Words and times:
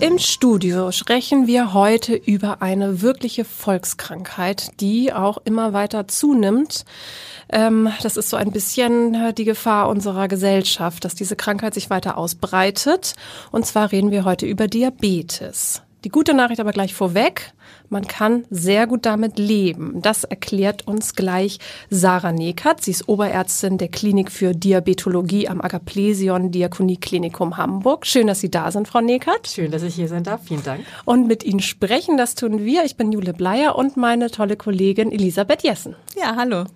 Im 0.00 0.18
Studio 0.18 0.92
sprechen 0.92 1.46
wir 1.46 1.74
heute 1.74 2.14
über 2.14 2.62
eine 2.62 3.02
wirkliche 3.02 3.44
Volkskrankheit, 3.44 4.80
die 4.80 5.12
auch 5.12 5.36
immer 5.44 5.74
weiter 5.74 6.08
zunimmt. 6.08 6.86
Ähm, 7.50 7.90
das 8.02 8.16
ist 8.16 8.30
so 8.30 8.38
ein 8.38 8.50
bisschen 8.50 9.14
äh, 9.14 9.34
die 9.34 9.44
Gefahr 9.44 9.90
unserer 9.90 10.26
Gesellschaft, 10.26 11.04
dass 11.04 11.14
diese 11.14 11.36
Krankheit 11.36 11.74
sich 11.74 11.90
weiter 11.90 12.16
ausbreitet. 12.16 13.14
Und 13.52 13.66
zwar 13.66 13.92
reden 13.92 14.10
wir 14.10 14.24
heute 14.24 14.46
über 14.46 14.68
Diabetes. 14.68 15.82
Die 16.04 16.08
gute 16.08 16.32
Nachricht 16.32 16.60
aber 16.60 16.72
gleich 16.72 16.94
vorweg. 16.94 17.52
Man 17.90 18.06
kann 18.06 18.44
sehr 18.50 18.86
gut 18.86 19.04
damit 19.04 19.36
leben. 19.38 20.00
Das 20.00 20.22
erklärt 20.22 20.86
uns 20.86 21.14
gleich 21.14 21.58
Sarah 21.90 22.30
Neckert. 22.30 22.84
Sie 22.84 22.92
ist 22.92 23.08
Oberärztin 23.08 23.78
der 23.78 23.88
Klinik 23.88 24.30
für 24.30 24.54
Diabetologie 24.54 25.48
am 25.48 25.60
Agaplesion 25.60 26.52
Diakonieklinikum 26.52 27.56
Hamburg. 27.56 28.06
Schön, 28.06 28.28
dass 28.28 28.38
Sie 28.38 28.50
da 28.50 28.70
sind, 28.70 28.86
Frau 28.86 29.00
Neckert. 29.00 29.48
Schön, 29.48 29.72
dass 29.72 29.82
ich 29.82 29.96
hier 29.96 30.06
sein 30.06 30.22
darf. 30.22 30.42
Vielen 30.44 30.62
Dank. 30.62 30.84
Und 31.04 31.26
mit 31.26 31.42
Ihnen 31.42 31.60
sprechen, 31.60 32.16
das 32.16 32.36
tun 32.36 32.64
wir. 32.64 32.84
Ich 32.84 32.96
bin 32.96 33.10
Jule 33.10 33.32
Bleier 33.32 33.74
und 33.74 33.96
meine 33.96 34.30
tolle 34.30 34.56
Kollegin 34.56 35.10
Elisabeth 35.10 35.64
Jessen. 35.64 35.96
Ja, 36.16 36.36
hallo. 36.36 36.66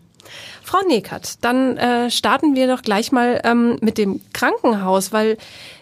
Frau 0.62 0.78
Neckert, 0.86 1.44
dann 1.44 1.76
äh, 1.76 2.10
starten 2.10 2.54
wir 2.54 2.66
doch 2.66 2.82
gleich 2.82 3.12
mal 3.12 3.40
ähm, 3.44 3.78
mit 3.80 3.98
dem 3.98 4.20
Krankenhaus, 4.32 5.12
weil 5.12 5.36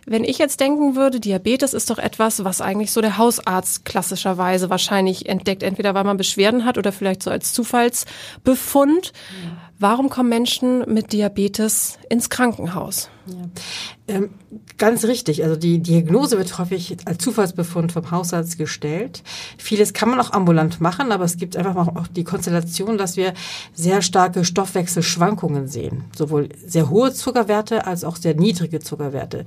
wenn 0.04 0.24
ich 0.24 0.38
jetzt 0.38 0.60
denken 0.60 0.96
würde, 0.96 1.20
Diabetes 1.20 1.74
ist 1.74 1.88
doch 1.90 1.98
etwas, 1.98 2.44
was 2.44 2.60
eigentlich 2.60 2.90
so 2.90 3.00
der 3.00 3.18
Hausarzt 3.18 3.84
klassischerweise 3.84 4.68
wahrscheinlich 4.68 5.28
entdeckt, 5.28 5.62
entweder 5.62 5.94
weil 5.94 6.04
man 6.04 6.16
Beschwerden 6.16 6.64
hat 6.64 6.76
oder 6.78 6.92
vielleicht 6.92 7.22
so 7.22 7.30
als 7.30 7.52
Zufallsbefund. 7.52 9.12
Ja. 9.44 9.50
Warum 9.78 10.10
kommen 10.10 10.28
Menschen 10.28 10.84
mit 10.92 11.12
Diabetes 11.12 11.98
ins 12.08 12.30
Krankenhaus? 12.30 13.10
Ja. 13.27 14.17
Ähm, 14.17 14.31
ganz 14.78 15.05
richtig. 15.05 15.45
Also 15.45 15.55
die 15.56 15.78
Diagnose 15.78 16.37
wird 16.37 16.59
häufig 16.59 16.97
als 17.05 17.19
Zufallsbefund 17.19 17.92
vom 17.92 18.11
Hausarzt 18.11 18.59
gestellt. 18.59 19.23
Vieles 19.59 19.92
kann 19.92 20.11
man 20.11 20.19
auch 20.19 20.33
ambulant 20.33 20.81
machen, 20.81 21.12
aber 21.12 21.25
es 21.25 21.37
gibt 21.37 21.56
einfach 21.56 21.87
auch 21.89 22.09
die 22.09 22.25
Konstellation, 22.25 22.98
dass 22.98 23.17
wir 23.17 23.33
sehr 23.73 24.03
starke 24.03 24.45
Stoffwechselschwankungen 24.45 25.69
sehen. 25.69 26.05
Sowohl 26.17 26.48
sehr 26.67 26.91
hohe 26.91 27.12
Zuckerwerte 27.12 27.87
als 27.87 28.03
auch 28.03 28.17
sehr 28.17 28.34
niedrige 28.34 28.81
Zuckerwerte. 28.81 29.45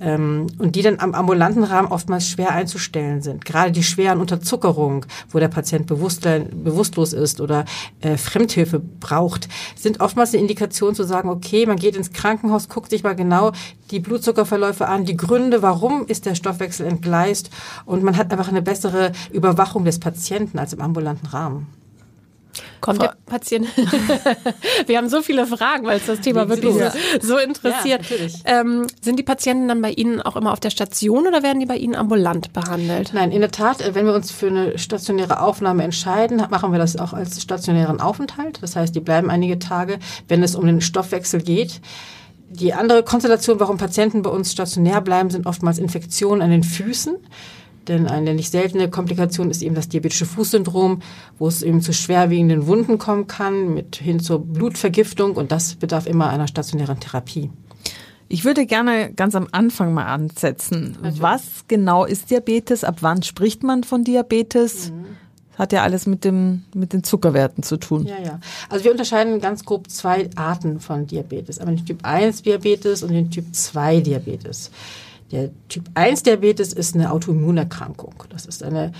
Ähm, 0.00 0.48
und 0.58 0.76
die 0.76 0.82
dann 0.82 1.00
am 1.00 1.14
ambulanten 1.14 1.64
Rahmen 1.64 1.88
oftmals 1.88 2.28
schwer 2.28 2.50
einzustellen 2.50 3.22
sind. 3.22 3.44
Gerade 3.46 3.72
die 3.72 3.82
schweren 3.82 4.20
Unterzuckerung, 4.20 5.06
wo 5.30 5.38
der 5.38 5.48
Patient 5.48 5.86
bewusstlos 5.86 7.12
ist 7.14 7.40
oder 7.40 7.64
äh, 8.00 8.18
Fremdhilfe 8.18 8.80
braucht, 8.80 9.48
sind 9.76 10.00
oftmals 10.00 10.34
eine 10.34 10.42
Indikation 10.42 10.94
zu 10.94 11.04
sagen, 11.04 11.30
okay, 11.30 11.64
man 11.64 11.76
geht 11.76 11.96
ins 11.96 12.12
Krankenhaus, 12.12 12.68
guckt 12.68 12.90
sich 12.90 13.02
mal 13.02 13.13
genau 13.14 13.52
die 13.90 14.00
Blutzuckerverläufe 14.00 14.86
an, 14.86 15.04
die 15.04 15.16
Gründe, 15.16 15.62
warum 15.62 16.06
ist 16.06 16.26
der 16.26 16.34
Stoffwechsel 16.34 16.86
entgleist 16.86 17.50
und 17.86 18.02
man 18.02 18.16
hat 18.16 18.32
einfach 18.32 18.48
eine 18.48 18.62
bessere 18.62 19.12
Überwachung 19.32 19.84
des 19.84 19.98
Patienten 19.98 20.58
als 20.58 20.72
im 20.72 20.80
ambulanten 20.80 21.28
Rahmen. 21.28 21.66
Kommt 22.80 23.00
der 23.00 23.16
Patient? 23.26 23.66
Wir 24.86 24.98
haben 24.98 25.08
so 25.08 25.22
viele 25.22 25.46
Fragen, 25.46 25.86
weil 25.86 25.96
es 25.96 26.06
das 26.06 26.20
Thema 26.20 26.48
wirklich 26.48 26.76
ja. 26.76 26.92
so 27.20 27.38
interessiert. 27.38 28.02
Ja, 28.10 28.60
ähm, 28.60 28.86
sind 29.00 29.18
die 29.18 29.22
Patienten 29.22 29.68
dann 29.68 29.80
bei 29.80 29.90
Ihnen 29.90 30.20
auch 30.20 30.36
immer 30.36 30.52
auf 30.52 30.60
der 30.60 30.70
Station 30.70 31.26
oder 31.26 31.42
werden 31.42 31.60
die 31.60 31.66
bei 31.66 31.76
Ihnen 31.76 31.94
ambulant 31.94 32.52
behandelt? 32.52 33.12
Nein, 33.14 33.32
in 33.32 33.40
der 33.40 33.50
Tat, 33.50 33.80
äh, 33.80 33.94
wenn 33.94 34.06
wir 34.06 34.14
uns 34.14 34.30
für 34.30 34.48
eine 34.48 34.78
stationäre 34.78 35.40
Aufnahme 35.40 35.82
entscheiden, 35.82 36.42
machen 36.50 36.72
wir 36.72 36.78
das 36.78 36.96
auch 36.96 37.12
als 37.12 37.40
stationären 37.40 38.00
Aufenthalt. 38.00 38.58
Das 38.62 38.76
heißt, 38.76 38.94
die 38.94 39.00
bleiben 39.00 39.30
einige 39.30 39.58
Tage, 39.58 39.98
wenn 40.28 40.42
es 40.42 40.54
um 40.54 40.66
den 40.66 40.80
Stoffwechsel 40.80 41.40
geht. 41.40 41.80
Die 42.60 42.72
andere 42.72 43.02
Konstellation, 43.02 43.58
warum 43.58 43.78
Patienten 43.78 44.22
bei 44.22 44.30
uns 44.30 44.52
stationär 44.52 45.00
bleiben, 45.00 45.30
sind 45.30 45.46
oftmals 45.46 45.78
Infektionen 45.78 46.40
an 46.40 46.50
den 46.50 46.62
Füßen. 46.62 47.16
Denn 47.88 48.06
eine 48.06 48.34
nicht 48.34 48.50
seltene 48.50 48.88
Komplikation 48.88 49.50
ist 49.50 49.60
eben 49.60 49.74
das 49.74 49.88
diabetische 49.88 50.24
Fußsyndrom, 50.24 51.02
wo 51.38 51.48
es 51.48 51.62
eben 51.62 51.82
zu 51.82 51.92
schwerwiegenden 51.92 52.66
Wunden 52.66 52.98
kommen 52.98 53.26
kann, 53.26 53.74
mit 53.74 53.96
hin 53.96 54.20
zur 54.20 54.40
Blutvergiftung 54.40 55.36
und 55.36 55.52
das 55.52 55.74
bedarf 55.74 56.06
immer 56.06 56.30
einer 56.30 56.48
stationären 56.48 57.00
Therapie. 57.00 57.50
Ich 58.28 58.44
würde 58.44 58.64
gerne 58.64 59.12
ganz 59.12 59.34
am 59.34 59.48
Anfang 59.52 59.92
mal 59.92 60.06
ansetzen. 60.06 60.96
Natürlich. 61.02 61.22
Was 61.22 61.42
genau 61.68 62.06
ist 62.06 62.30
Diabetes? 62.30 62.84
Ab 62.84 62.98
wann 63.00 63.22
spricht 63.22 63.62
man 63.62 63.84
von 63.84 64.02
Diabetes? 64.02 64.90
Mhm. 64.90 65.03
Hat 65.58 65.72
ja 65.72 65.82
alles 65.82 66.06
mit 66.06 66.24
dem, 66.24 66.64
mit 66.74 66.92
den 66.92 67.04
Zuckerwerten 67.04 67.62
zu 67.62 67.76
tun. 67.76 68.06
Ja, 68.06 68.18
ja. 68.24 68.40
Also 68.68 68.84
wir 68.84 68.90
unterscheiden 68.90 69.40
ganz 69.40 69.64
grob 69.64 69.90
zwei 69.90 70.28
Arten 70.36 70.80
von 70.80 71.06
Diabetes. 71.06 71.58
Einmal 71.58 71.76
den 71.76 71.86
Typ 71.86 72.00
1 72.02 72.42
Diabetes 72.42 73.02
und 73.02 73.12
den 73.12 73.30
Typ 73.30 73.54
2 73.54 74.00
Diabetes. 74.00 74.70
Der 75.30 75.50
Typ 75.68 75.84
1 75.94 76.22
Diabetes 76.22 76.72
ist 76.72 76.94
eine 76.94 77.10
Autoimmunerkrankung. 77.10 78.14
Das 78.30 78.46
ist 78.46 78.62
eine 78.62 78.92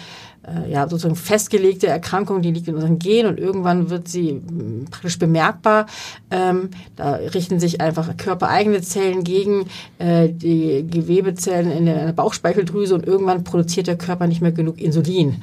äh, 0.47 0.71
ja, 0.71 0.89
sozusagen 0.89 1.17
festgelegte 1.17 1.87
Erkrankung, 1.87 2.43
die 2.43 2.51
liegt 2.51 2.69
in 2.69 2.75
unseren 2.75 2.99
Genen 2.99 3.31
und 3.31 3.39
irgendwann 3.39 3.91
wird 3.91 4.09
sie 4.09 4.31
hm, 4.31 4.87
praktisch 4.91 5.19
bemerkbar. 5.19 5.87
Ähm, 6.31 6.71
da 6.97 7.15
richten 7.15 7.61
sich 7.61 7.81
einfach 7.81 8.17
körpereigene 8.17 8.83
Zellen 8.83 9.25
gegen 9.25 9.67
äh, 9.99 10.29
die 10.29 10.87
Gewebezellen 10.89 11.71
in 11.71 11.87
der 11.87 12.13
Bauchspeicheldrüse 12.13 12.95
und 12.95 13.07
irgendwann 13.07 13.45
produziert 13.45 13.87
der 13.87 13.97
Körper 13.97 14.27
nicht 14.27 14.43
mehr 14.43 14.53
genug 14.53 14.81
Insulin. 14.81 15.43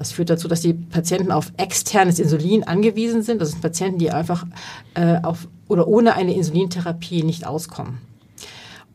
Das 0.00 0.12
führt 0.12 0.30
dazu, 0.30 0.48
dass 0.48 0.62
die 0.62 0.72
Patienten 0.72 1.30
auf 1.30 1.52
externes 1.58 2.18
Insulin 2.18 2.64
angewiesen 2.64 3.20
sind. 3.20 3.38
Das 3.38 3.50
sind 3.50 3.60
Patienten, 3.60 3.98
die 3.98 4.10
einfach 4.10 4.46
äh, 4.94 5.18
auf 5.22 5.46
oder 5.68 5.88
ohne 5.88 6.14
eine 6.14 6.34
Insulintherapie 6.34 7.22
nicht 7.22 7.46
auskommen. 7.46 7.98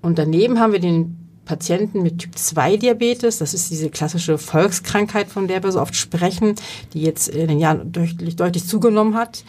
Und 0.02 0.18
daneben 0.18 0.60
haben 0.60 0.74
wir 0.74 0.80
den 0.80 1.16
Patienten 1.46 2.02
mit 2.02 2.18
Typ 2.18 2.36
2 2.36 2.78
Diabetes. 2.78 3.38
Das 3.38 3.54
ist 3.54 3.70
diese 3.70 3.92
klassische 3.92 4.40
Volkskrankheit, 4.40 5.28
von 5.28 5.48
der 5.48 5.62
wir 5.62 5.72
so 5.72 5.80
oft 5.80 5.96
sprechen, 5.96 6.56
die 6.96 7.04
jetzt 7.04 7.28
in 7.28 7.50
den 7.50 7.60
Jahren 7.60 7.92
deutlich, 7.92 8.36
deutlich 8.36 8.66
zugenommen 8.66 9.14
hat. 9.14 9.44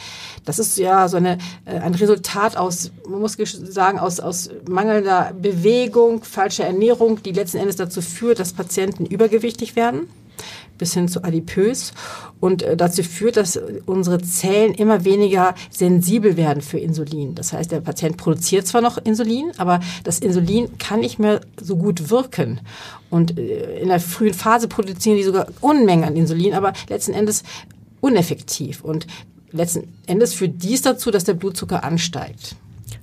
Das 0.44 0.58
ist 0.58 0.76
ja 0.76 1.08
so 1.08 1.16
eine, 1.16 1.38
äh, 1.64 1.78
ein 1.78 1.94
Resultat 1.94 2.58
aus, 2.58 2.92
man 3.08 3.20
muss 3.20 3.38
sagen, 3.48 3.98
aus, 3.98 4.20
aus 4.20 4.50
mangelnder 4.68 5.32
Bewegung, 5.40 6.22
falscher 6.22 6.66
Ernährung, 6.66 7.22
die 7.22 7.32
letzten 7.32 7.56
Endes 7.56 7.76
dazu 7.76 8.02
führt, 8.02 8.40
dass 8.40 8.52
Patienten 8.52 9.06
übergewichtig 9.06 9.74
werden 9.74 10.06
bis 10.78 10.94
hin 10.94 11.09
zu 11.09 11.25
adipös 11.25 11.92
und 12.41 12.62
äh, 12.62 12.76
dazu 12.76 13.03
führt, 13.03 13.37
dass 13.37 13.59
unsere 13.87 14.19
Zellen 14.20 14.75
immer 14.75 15.04
weniger 15.04 15.54
sensibel 15.70 16.37
werden 16.37 16.62
für 16.62 16.78
Insulin. 16.78 17.34
Das 17.34 17.53
heißt, 17.53 17.72
der 17.72 17.81
Patient 17.81 18.16
produziert 18.16 18.66
zwar 18.66 18.81
noch 18.81 18.98
Insulin, 18.98 19.53
aber 19.59 19.81
das 20.04 20.19
Insulin 20.19 20.78
kann 20.78 21.00
nicht 21.00 21.19
mehr 21.19 21.41
so 21.60 21.76
gut 21.76 22.10
wirken. 22.10 22.60
Und 23.10 23.38
äh, 23.38 23.81
in 23.81 23.88
der 23.88 24.00
frühen 24.00 24.34
Phase 24.34 24.69
produzieren 24.69 25.16
die 25.16 25.25
sogar 25.25 25.47
Unmengen 25.60 26.04
an 26.04 26.16
Insulin, 26.16 26.54
aber 26.54 26.72
letzten 26.88 27.12
Endes 27.12 27.42
uneffektiv. 28.00 28.82
Und 28.82 29.06
letzten 29.53 29.92
Endes 30.06 30.34
führt 30.34 30.62
dies 30.62 30.82
dazu, 30.82 31.10
dass 31.10 31.25
der 31.25 31.34
Blutzucker 31.34 31.84
ansteigt. 31.84 32.56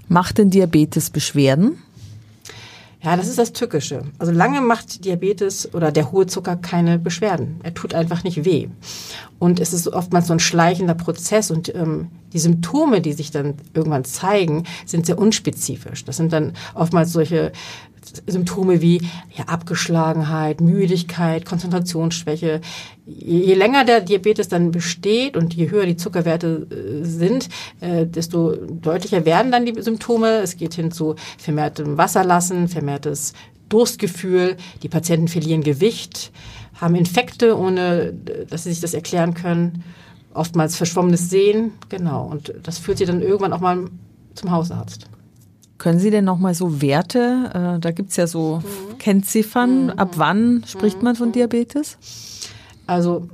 Macht 0.07 0.37
denn 0.37 0.49
Diabetes 0.49 1.09
Beschwerden? 1.09 1.77
Ja, 3.03 3.17
das 3.17 3.27
ist 3.27 3.37
das 3.37 3.51
Tückische. 3.51 4.03
Also 4.17 4.31
lange 4.31 4.61
macht 4.61 5.03
Diabetes 5.03 5.73
oder 5.73 5.91
der 5.91 6.13
hohe 6.13 6.25
Zucker 6.25 6.55
keine 6.55 6.97
Beschwerden. 6.97 7.59
Er 7.61 7.73
tut 7.73 7.93
einfach 7.93 8.23
nicht 8.23 8.45
weh. 8.45 8.69
Und 9.39 9.59
es 9.59 9.73
ist 9.73 9.89
oftmals 9.89 10.27
so 10.27 10.33
ein 10.33 10.39
schleichender 10.39 10.93
Prozess 10.93 11.51
und 11.51 11.73
ähm, 11.75 12.07
die 12.31 12.39
Symptome, 12.39 13.01
die 13.01 13.11
sich 13.11 13.29
dann 13.29 13.55
irgendwann 13.73 14.05
zeigen, 14.05 14.63
sind 14.85 15.05
sehr 15.05 15.19
unspezifisch. 15.19 16.05
Das 16.05 16.15
sind 16.15 16.31
dann 16.31 16.53
oftmals 16.75 17.11
solche 17.11 17.51
Symptome 18.27 18.81
wie 18.81 19.01
ja, 19.35 19.45
Abgeschlagenheit, 19.45 20.61
Müdigkeit, 20.61 21.45
Konzentrationsschwäche. 21.45 22.61
Je 23.05 23.53
länger 23.53 23.85
der 23.85 24.01
Diabetes 24.01 24.47
dann 24.47 24.71
besteht 24.71 25.35
und 25.35 25.53
je 25.53 25.69
höher 25.69 25.85
die 25.85 25.97
Zuckerwerte 25.97 26.67
äh, 26.69 27.03
sind, 27.05 27.49
äh, 27.81 28.05
desto 28.05 28.55
deutlicher 28.55 29.25
werden 29.25 29.51
dann 29.51 29.65
die 29.65 29.81
Symptome. 29.81 30.39
Es 30.39 30.57
geht 30.57 30.73
hin 30.73 30.91
zu 30.91 31.15
vermehrtem 31.37 31.97
Wasserlassen, 31.97 32.67
vermehrtes 32.67 33.33
Durstgefühl. 33.69 34.57
Die 34.83 34.89
Patienten 34.89 35.27
verlieren 35.27 35.63
Gewicht, 35.63 36.31
haben 36.79 36.95
Infekte, 36.95 37.57
ohne 37.57 38.13
dass 38.49 38.63
sie 38.63 38.69
sich 38.69 38.81
das 38.81 38.93
erklären 38.93 39.33
können. 39.33 39.83
Oftmals 40.33 40.75
verschwommenes 40.75 41.29
Sehen, 41.29 41.73
genau. 41.89 42.25
Und 42.25 42.53
das 42.63 42.79
führt 42.79 42.97
sie 42.97 43.05
dann 43.05 43.21
irgendwann 43.21 43.53
auch 43.53 43.59
mal 43.59 43.85
zum 44.33 44.51
Hausarzt. 44.51 45.07
Können 45.83 45.99
Sie 45.99 46.11
denn 46.11 46.23
nochmal 46.23 46.53
so 46.53 46.81
Werte, 46.81 47.75
äh, 47.75 47.79
da 47.81 47.91
gibt's 47.91 48.15
ja 48.15 48.25
so 48.25 48.61
mhm. 48.63 48.97
Kennziffern, 48.99 49.83
mhm. 49.83 49.89
ab 49.89 50.11
wann 50.15 50.63
spricht 50.65 51.03
man 51.03 51.17
von 51.17 51.33
Diabetes? 51.33 51.97
Also 52.87 53.27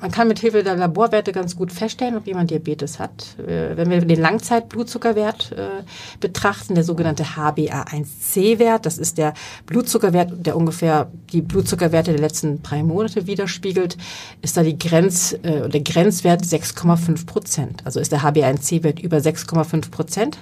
man 0.00 0.10
kann 0.10 0.28
mit 0.28 0.38
Hilfe 0.38 0.62
der 0.62 0.76
Laborwerte 0.76 1.30
ganz 1.32 1.56
gut 1.56 1.70
feststellen, 1.70 2.16
ob 2.16 2.26
jemand 2.26 2.50
Diabetes 2.50 2.98
hat. 2.98 3.38
Äh, 3.38 3.76
wenn 3.76 3.90
wir 3.90 4.00
den 4.00 4.18
Langzeitblutzuckerwert 4.18 5.52
äh, 5.52 5.82
betrachten, 6.20 6.74
der 6.74 6.84
sogenannte 6.84 7.24
HbA1c-Wert, 7.36 8.86
das 8.86 8.96
ist 8.96 9.18
der 9.18 9.34
Blutzuckerwert, 9.66 10.46
der 10.46 10.56
ungefähr 10.56 11.10
die 11.34 11.42
Blutzuckerwerte 11.42 12.12
der 12.12 12.20
letzten 12.20 12.62
drei 12.62 12.82
Monate 12.82 13.26
widerspiegelt, 13.26 13.98
ist 14.40 14.56
da 14.56 14.62
die 14.62 14.78
Grenz, 14.78 15.34
äh, 15.42 15.68
der 15.68 15.82
Grenzwert 15.82 16.44
6,5 16.44 17.26
Prozent. 17.26 17.82
Also 17.84 18.00
ist 18.00 18.10
der 18.10 18.22
HbA1c-Wert 18.22 19.00
über 19.00 19.18
6,5 19.18 19.90
Prozent 19.90 20.38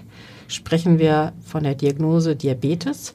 sprechen 0.48 0.98
wir 0.98 1.32
von 1.44 1.62
der 1.62 1.75
Diagnose 1.75 2.37
Diabetes. 2.37 3.14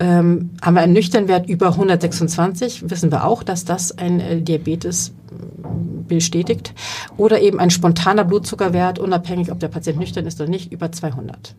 Ähm, 0.00 0.50
haben 0.62 0.74
wir 0.74 0.82
einen 0.82 0.92
nüchternen 0.92 1.28
Wert 1.28 1.48
über 1.48 1.68
126, 1.68 2.90
wissen 2.90 3.12
wir 3.12 3.24
auch, 3.24 3.42
dass 3.42 3.64
das 3.64 3.96
ein 3.96 4.20
äh, 4.20 4.40
Diabetes 4.40 5.12
bestätigt. 6.08 6.74
Oder 7.16 7.40
eben 7.40 7.60
ein 7.60 7.70
spontaner 7.70 8.24
Blutzuckerwert, 8.24 8.98
unabhängig 8.98 9.50
ob 9.50 9.60
der 9.60 9.68
Patient 9.68 9.98
nüchtern 9.98 10.26
ist 10.26 10.40
oder 10.40 10.50
nicht, 10.50 10.72
über 10.72 10.90
200. 10.90 11.54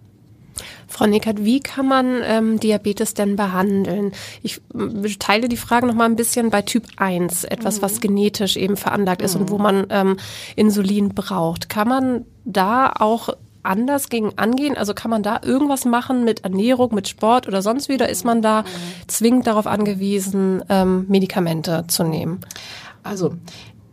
Frau 0.88 1.08
Nickert, 1.08 1.44
wie 1.44 1.60
kann 1.60 1.88
man 1.88 2.22
ähm, 2.24 2.60
Diabetes 2.60 3.14
denn 3.14 3.36
behandeln? 3.36 4.12
Ich 4.44 4.62
äh, 4.74 5.10
teile 5.20 5.50
die 5.50 5.58
Frage 5.58 5.88
noch 5.88 5.96
mal 5.96 6.06
ein 6.06 6.16
bisschen 6.16 6.52
bei 6.52 6.62
Typ 6.62 6.86
1, 6.98 7.44
etwas, 7.46 7.78
mhm. 7.78 7.82
was 7.82 8.02
genetisch 8.02 8.56
eben 8.56 8.78
veranlagt 8.78 9.22
ist 9.22 9.36
mhm. 9.36 9.42
und 9.42 9.50
wo 9.50 9.58
man 9.58 9.88
ähm, 9.90 10.18
Insulin 10.56 11.10
braucht. 11.10 11.70
Kann 11.70 11.88
man 11.88 12.26
da 12.46 12.94
auch 12.98 13.30
anders 13.66 14.10
gegen 14.10 14.38
angehen? 14.38 14.78
Also 14.78 14.94
kann 14.94 15.12
man 15.12 15.24
da 15.24 15.40
irgendwas 15.44 15.86
machen 15.86 16.24
mit 16.24 16.44
Ernährung, 16.44 16.94
mit 16.94 17.08
Sport 17.08 17.48
oder 17.48 17.62
sonst 17.62 17.90
wie? 17.90 17.96
Oder 17.96 18.10
ist 18.10 18.26
man 18.26 18.42
da 18.42 18.64
zwingend 19.08 19.48
darauf 19.48 19.68
angewiesen, 19.68 20.64
ähm, 20.70 21.06
Medikamente 21.08 21.86
zu 21.88 22.04
nehmen? 22.04 22.40
Also 23.04 23.36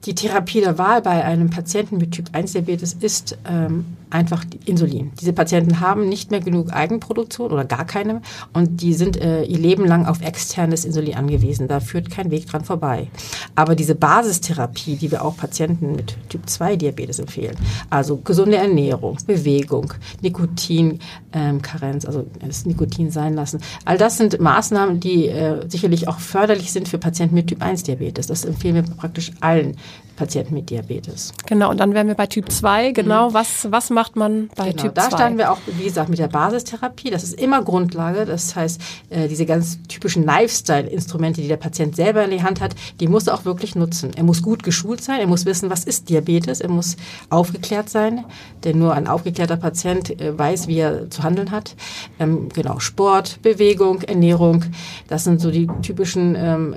die 0.04 0.14
Therapie 0.14 0.60
der 0.60 0.78
Wahl 0.78 1.02
bei 1.02 1.24
einem 1.24 1.50
Patienten 1.50 1.98
mit 1.98 2.12
Typ 2.12 2.26
1 2.32 2.52
Diabetes 2.52 2.94
ist 2.94 3.38
ähm, 3.48 3.84
einfach 4.12 4.44
Insulin. 4.64 5.12
Diese 5.20 5.32
Patienten 5.32 5.80
haben 5.80 6.08
nicht 6.08 6.30
mehr 6.30 6.40
genug 6.40 6.72
Eigenproduktion 6.72 7.50
oder 7.50 7.64
gar 7.64 7.86
keine 7.86 8.20
und 8.52 8.82
die 8.82 8.94
sind 8.94 9.16
äh, 9.16 9.42
ihr 9.44 9.58
Leben 9.58 9.86
lang 9.86 10.06
auf 10.06 10.20
externes 10.20 10.84
Insulin 10.84 11.14
angewiesen. 11.14 11.68
Da 11.68 11.80
führt 11.80 12.10
kein 12.10 12.30
Weg 12.30 12.46
dran 12.46 12.64
vorbei. 12.64 13.08
Aber 13.54 13.74
diese 13.74 13.94
Basistherapie, 13.94 14.96
die 14.96 15.10
wir 15.10 15.24
auch 15.24 15.36
Patienten 15.36 15.96
mit 15.96 16.16
Typ 16.28 16.48
2 16.48 16.76
Diabetes 16.76 17.18
empfehlen, 17.18 17.56
also 17.90 18.18
gesunde 18.18 18.56
Ernährung, 18.56 19.18
Bewegung, 19.26 19.94
Nikotinkarenz, 20.20 21.00
ähm, 21.32 22.06
also 22.06 22.26
das 22.44 22.66
Nikotin 22.66 23.10
sein 23.10 23.34
lassen, 23.34 23.60
all 23.84 23.98
das 23.98 24.18
sind 24.18 24.40
Maßnahmen, 24.40 25.00
die 25.00 25.28
äh, 25.28 25.68
sicherlich 25.68 26.08
auch 26.08 26.18
förderlich 26.18 26.72
sind 26.72 26.88
für 26.88 26.98
Patienten 26.98 27.34
mit 27.34 27.48
Typ 27.48 27.62
1 27.62 27.84
Diabetes. 27.84 28.26
Das 28.26 28.44
empfehlen 28.44 28.74
wir 28.74 28.82
praktisch 28.82 29.32
allen 29.40 29.76
Patienten 30.16 30.54
mit 30.54 30.70
Diabetes. 30.70 31.32
Genau, 31.46 31.70
und 31.70 31.78
dann 31.78 31.94
wären 31.94 32.06
wir 32.06 32.14
bei 32.14 32.26
Typ 32.26 32.50
2. 32.50 32.92
Genau, 32.92 33.30
mhm. 33.30 33.34
was, 33.34 33.70
was 33.70 33.90
macht 33.90 34.16
man 34.16 34.48
bei 34.56 34.70
genau, 34.70 34.82
Typ 34.82 34.94
2? 34.94 35.02
Da 35.02 35.16
starten 35.16 35.38
wir 35.38 35.52
auch, 35.52 35.58
wie 35.66 35.84
gesagt, 35.84 36.08
mit 36.08 36.18
der 36.18 36.28
Basistherapie. 36.28 37.10
Das 37.10 37.22
ist 37.22 37.34
immer 37.34 37.62
Grundlage. 37.62 38.24
Das 38.24 38.54
heißt, 38.54 38.80
äh, 39.10 39.28
diese 39.28 39.46
ganz 39.46 39.78
typischen 39.88 40.24
Lifestyle-Instrumente, 40.24 41.40
die 41.40 41.48
der 41.48 41.56
Patient 41.56 41.96
selber 41.96 42.24
in 42.24 42.30
die 42.30 42.42
Hand 42.42 42.60
hat, 42.60 42.74
die 43.00 43.08
muss 43.08 43.26
er 43.26 43.34
auch 43.34 43.44
wirklich 43.44 43.74
nutzen. 43.74 44.10
Er 44.16 44.24
muss 44.24 44.42
gut 44.42 44.62
geschult 44.62 45.02
sein, 45.02 45.20
er 45.20 45.26
muss 45.26 45.46
wissen, 45.46 45.70
was 45.70 45.84
ist 45.84 46.08
Diabetes, 46.08 46.60
er 46.60 46.68
muss 46.68 46.96
aufgeklärt 47.30 47.88
sein, 47.88 48.24
denn 48.64 48.78
nur 48.78 48.94
ein 48.94 49.06
aufgeklärter 49.06 49.56
Patient 49.56 50.20
äh, 50.20 50.38
weiß, 50.38 50.68
wie 50.68 50.78
er 50.78 51.10
zu 51.10 51.22
handeln 51.22 51.50
hat. 51.50 51.74
Ähm, 52.18 52.48
genau, 52.50 52.78
Sport, 52.78 53.40
Bewegung, 53.42 54.02
Ernährung, 54.02 54.64
das 55.08 55.24
sind 55.24 55.40
so 55.40 55.50
die 55.50 55.68
typischen 55.82 56.34
ähm, 56.36 56.74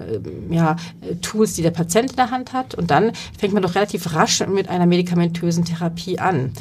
ja, 0.50 0.76
Tools, 1.22 1.54
die 1.54 1.62
der 1.62 1.72
Patient 1.72 2.12
in 2.12 2.16
der 2.16 2.32
Hand 2.32 2.54
hat. 2.54 2.76
Und 2.76 2.92
dann 2.92 3.12
fängt 3.38 3.54
man 3.54 3.64
doch 3.64 3.76
relativ 3.76 4.14
rasch 4.14 4.46
mit 4.48 4.70
einer 4.70 4.86
medikamentösen 4.86 5.66
Therapie 5.66 6.20
an. 6.20 6.52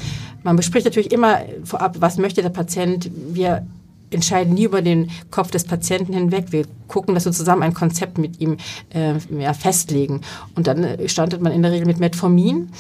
Man 0.43 0.57
bespricht 0.57 0.85
natürlich 0.85 1.13
immer 1.13 1.41
vorab, 1.65 1.97
was 2.01 2.19
möchte 2.19 2.43
der 2.43 2.51
Patient. 2.51 3.11
Wir 3.33 3.67
entscheiden 4.11 4.55
nie 4.55 4.65
über 4.65 4.83
den 4.83 5.11
Kopf 5.31 5.51
des 5.51 5.65
Patienten 5.65 6.13
hinweg. 6.13 6.47
Wir 6.51 6.67
gucken, 6.89 7.15
dass 7.15 7.25
wir 7.25 7.33
zusammen 7.33 7.63
ein 7.63 7.75
Konzept 7.75 8.19
mit 8.19 8.41
ihm 8.41 8.59
äh, 8.91 9.15
ja, 9.39 9.55
festlegen. 9.55 10.21
Und 10.55 10.67
dann 10.67 10.87
startet 11.07 11.41
man 11.41 11.53
in 11.53 11.63
der 11.63 11.73
Regel 11.73 11.87
mit 11.87 11.99
Metformin. 11.99 12.71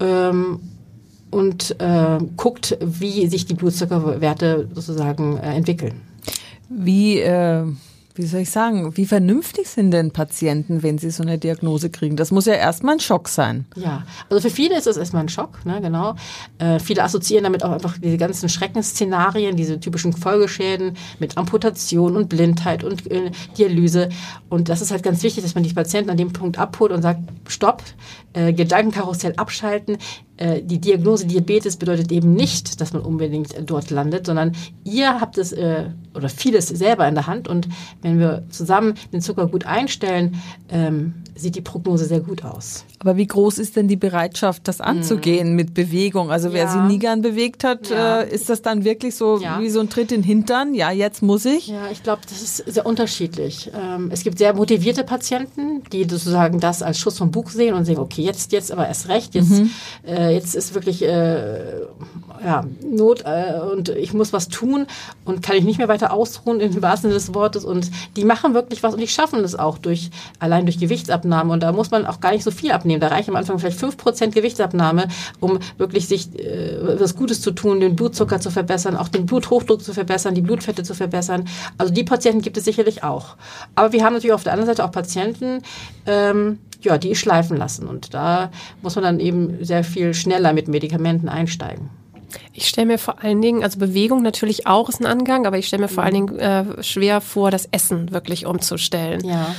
Ähm, 0.00 0.60
und 1.30 1.78
äh, 1.80 2.18
guckt, 2.36 2.78
wie 2.80 3.26
sich 3.26 3.46
die 3.46 3.54
Blutzuckerwerte 3.54 4.68
sozusagen 4.72 5.36
äh, 5.36 5.54
entwickeln. 5.54 6.00
Wie 6.68 7.18
äh, 7.18 7.64
wie 8.18 8.26
soll 8.26 8.40
ich 8.40 8.50
sagen, 8.50 8.96
wie 8.96 9.06
vernünftig 9.06 9.68
sind 9.68 9.92
denn 9.92 10.10
Patienten, 10.10 10.82
wenn 10.82 10.98
sie 10.98 11.10
so 11.10 11.22
eine 11.22 11.38
Diagnose 11.38 11.88
kriegen? 11.88 12.16
Das 12.16 12.30
muss 12.30 12.46
ja 12.46 12.54
erstmal 12.54 12.94
ein 12.94 13.00
Schock 13.00 13.28
sein. 13.28 13.66
Ja, 13.76 14.02
also 14.28 14.48
für 14.48 14.54
viele 14.54 14.76
ist 14.76 14.86
es 14.86 14.96
erstmal 14.96 15.22
ein 15.22 15.28
Schock, 15.28 15.64
ne, 15.64 15.80
genau. 15.80 16.16
Äh, 16.58 16.80
viele 16.80 17.04
assoziieren 17.04 17.44
damit 17.44 17.64
auch 17.64 17.70
einfach 17.70 17.96
diese 17.98 18.16
ganzen 18.16 18.48
Schreckensszenarien, 18.48 19.56
diese 19.56 19.78
typischen 19.78 20.12
Folgeschäden 20.12 20.96
mit 21.20 21.38
Amputation 21.38 22.16
und 22.16 22.28
Blindheit 22.28 22.82
und 22.82 23.10
äh, 23.10 23.30
Dialyse. 23.56 24.08
Und 24.48 24.68
das 24.68 24.82
ist 24.82 24.90
halt 24.90 25.02
ganz 25.02 25.22
wichtig, 25.22 25.44
dass 25.44 25.54
man 25.54 25.64
die 25.64 25.72
Patienten 25.72 26.10
an 26.10 26.16
dem 26.16 26.32
Punkt 26.32 26.58
abholt 26.58 26.92
und 26.92 27.02
sagt, 27.02 27.20
stopp, 27.46 27.82
äh, 28.32 28.52
Gedankenkarussell 28.52 29.34
abschalten. 29.36 29.98
Äh, 30.38 30.62
die 30.62 30.80
Diagnose 30.80 31.26
Diabetes 31.26 31.76
bedeutet 31.76 32.10
eben 32.10 32.32
nicht, 32.32 32.80
dass 32.80 32.92
man 32.92 33.02
unbedingt 33.02 33.54
dort 33.66 33.90
landet, 33.90 34.26
sondern 34.26 34.52
ihr 34.84 35.20
habt 35.20 35.36
es 35.36 35.52
äh, 35.52 35.86
oder 36.14 36.28
vieles 36.28 36.68
selber 36.68 37.06
in 37.06 37.14
der 37.14 37.26
Hand 37.26 37.48
und 37.48 37.68
wenn 38.02 38.18
wir 38.18 38.44
zusammen 38.48 38.94
den 39.12 39.20
Zucker 39.20 39.48
gut 39.48 39.66
einstellen, 39.66 40.36
ähm, 40.70 41.14
sieht 41.34 41.56
die 41.56 41.60
Prognose 41.60 42.04
sehr 42.04 42.20
gut 42.20 42.44
aus. 42.44 42.84
Aber 43.00 43.16
wie 43.16 43.26
groß 43.26 43.58
ist 43.58 43.76
denn 43.76 43.86
die 43.86 43.96
Bereitschaft, 43.96 44.66
das 44.66 44.80
anzugehen 44.80 45.50
mhm. 45.50 45.56
mit 45.56 45.74
Bewegung? 45.74 46.30
Also 46.32 46.52
wer 46.52 46.64
ja. 46.64 46.72
sie 46.72 46.80
nie 46.80 46.98
gern 46.98 47.22
bewegt 47.22 47.62
hat, 47.62 47.90
ja. 47.90 48.20
äh, 48.20 48.34
ist 48.34 48.50
das 48.50 48.60
dann 48.60 48.84
wirklich 48.84 49.14
so 49.14 49.38
ja. 49.38 49.60
wie 49.60 49.70
so 49.70 49.80
ein 49.80 49.88
Tritt 49.88 50.10
in 50.10 50.22
den 50.22 50.24
Hintern? 50.24 50.74
Ja, 50.74 50.90
jetzt 50.90 51.22
muss 51.22 51.44
ich? 51.44 51.68
Ja, 51.68 51.90
ich 51.92 52.02
glaube, 52.02 52.22
das 52.28 52.42
ist 52.42 52.56
sehr 52.56 52.84
unterschiedlich. 52.86 53.70
Ähm, 53.72 54.10
es 54.12 54.24
gibt 54.24 54.38
sehr 54.38 54.52
motivierte 54.52 55.04
Patienten, 55.04 55.82
die 55.92 56.08
sozusagen 56.08 56.58
das 56.58 56.82
als 56.82 56.98
Schuss 56.98 57.18
vom 57.18 57.30
Buch 57.30 57.50
sehen 57.50 57.74
und 57.74 57.84
sagen, 57.84 57.98
okay, 57.98 58.22
jetzt, 58.22 58.50
jetzt 58.52 58.72
aber 58.72 58.88
erst 58.88 59.08
recht, 59.08 59.34
jetzt, 59.34 59.50
mhm. 59.50 59.70
äh, 60.04 60.34
jetzt 60.34 60.56
ist 60.56 60.74
wirklich 60.74 61.02
äh, 61.02 61.82
ja, 62.44 62.64
Not 62.82 63.24
äh, 63.24 63.60
und 63.60 63.90
ich 63.90 64.12
muss 64.12 64.32
was 64.32 64.48
tun 64.48 64.86
und 65.24 65.42
kann 65.42 65.56
ich 65.56 65.64
nicht 65.64 65.78
mehr 65.78 65.88
weiter 65.88 66.12
ausruhen 66.12 66.60
im 66.60 66.82
wahrsten 66.82 67.10
Sinne 67.10 67.14
des 67.14 67.34
Wortes 67.34 67.64
und 67.64 67.90
die 68.16 68.24
machen 68.24 68.54
wirklich 68.54 68.82
was 68.82 68.94
und 68.94 69.00
die 69.00 69.08
schaffen 69.08 69.40
es 69.40 69.54
auch 69.54 69.78
durch 69.78 70.10
allein 70.38 70.66
durch 70.66 70.78
Gewichtsabnahme 70.78 71.52
und 71.52 71.62
da 71.62 71.72
muss 71.72 71.90
man 71.90 72.06
auch 72.06 72.20
gar 72.20 72.32
nicht 72.32 72.44
so 72.44 72.50
viel 72.50 72.72
abnehmen. 72.72 72.87
Da 72.96 73.08
reicht 73.08 73.28
am 73.28 73.36
Anfang 73.36 73.58
vielleicht 73.58 73.78
fünf 73.78 73.96
Prozent 73.96 74.34
Gewichtsabnahme, 74.34 75.08
um 75.40 75.58
wirklich 75.76 76.08
sich 76.08 76.34
äh, 76.38 76.98
was 76.98 77.14
Gutes 77.14 77.40
zu 77.40 77.50
tun, 77.50 77.80
den 77.80 77.96
Blutzucker 77.96 78.40
zu 78.40 78.50
verbessern, 78.50 78.96
auch 78.96 79.08
den 79.08 79.26
Bluthochdruck 79.26 79.82
zu 79.82 79.92
verbessern, 79.92 80.34
die 80.34 80.42
Blutfette 80.42 80.82
zu 80.82 80.94
verbessern. 80.94 81.46
Also 81.76 81.92
die 81.92 82.04
Patienten 82.04 82.42
gibt 82.42 82.56
es 82.56 82.64
sicherlich 82.64 83.04
auch. 83.04 83.36
Aber 83.74 83.92
wir 83.92 84.04
haben 84.04 84.14
natürlich 84.14 84.32
auf 84.32 84.44
der 84.44 84.52
anderen 84.52 84.68
Seite 84.68 84.84
auch 84.84 84.92
Patienten, 84.92 85.62
ähm, 86.06 86.58
ja, 86.82 86.96
die 86.96 87.14
schleifen 87.14 87.56
lassen. 87.56 87.86
Und 87.86 88.14
da 88.14 88.50
muss 88.82 88.94
man 88.94 89.04
dann 89.04 89.20
eben 89.20 89.64
sehr 89.64 89.84
viel 89.84 90.14
schneller 90.14 90.52
mit 90.52 90.68
Medikamenten 90.68 91.28
einsteigen. 91.28 91.90
Ich 92.52 92.68
stelle 92.68 92.86
mir 92.86 92.98
vor 92.98 93.22
allen 93.22 93.40
Dingen, 93.40 93.62
also 93.62 93.78
Bewegung 93.78 94.22
natürlich 94.22 94.66
auch 94.66 94.88
ist 94.88 95.00
ein 95.00 95.06
Angang, 95.06 95.46
aber 95.46 95.58
ich 95.58 95.66
stelle 95.66 95.82
mir 95.82 95.88
vor 95.88 96.04
allen 96.04 96.14
Dingen 96.14 96.38
äh, 96.38 96.82
schwer 96.82 97.20
vor, 97.20 97.50
das 97.50 97.66
Essen 97.70 98.12
wirklich 98.12 98.46
umzustellen. 98.46 99.24
Ja. 99.24 99.54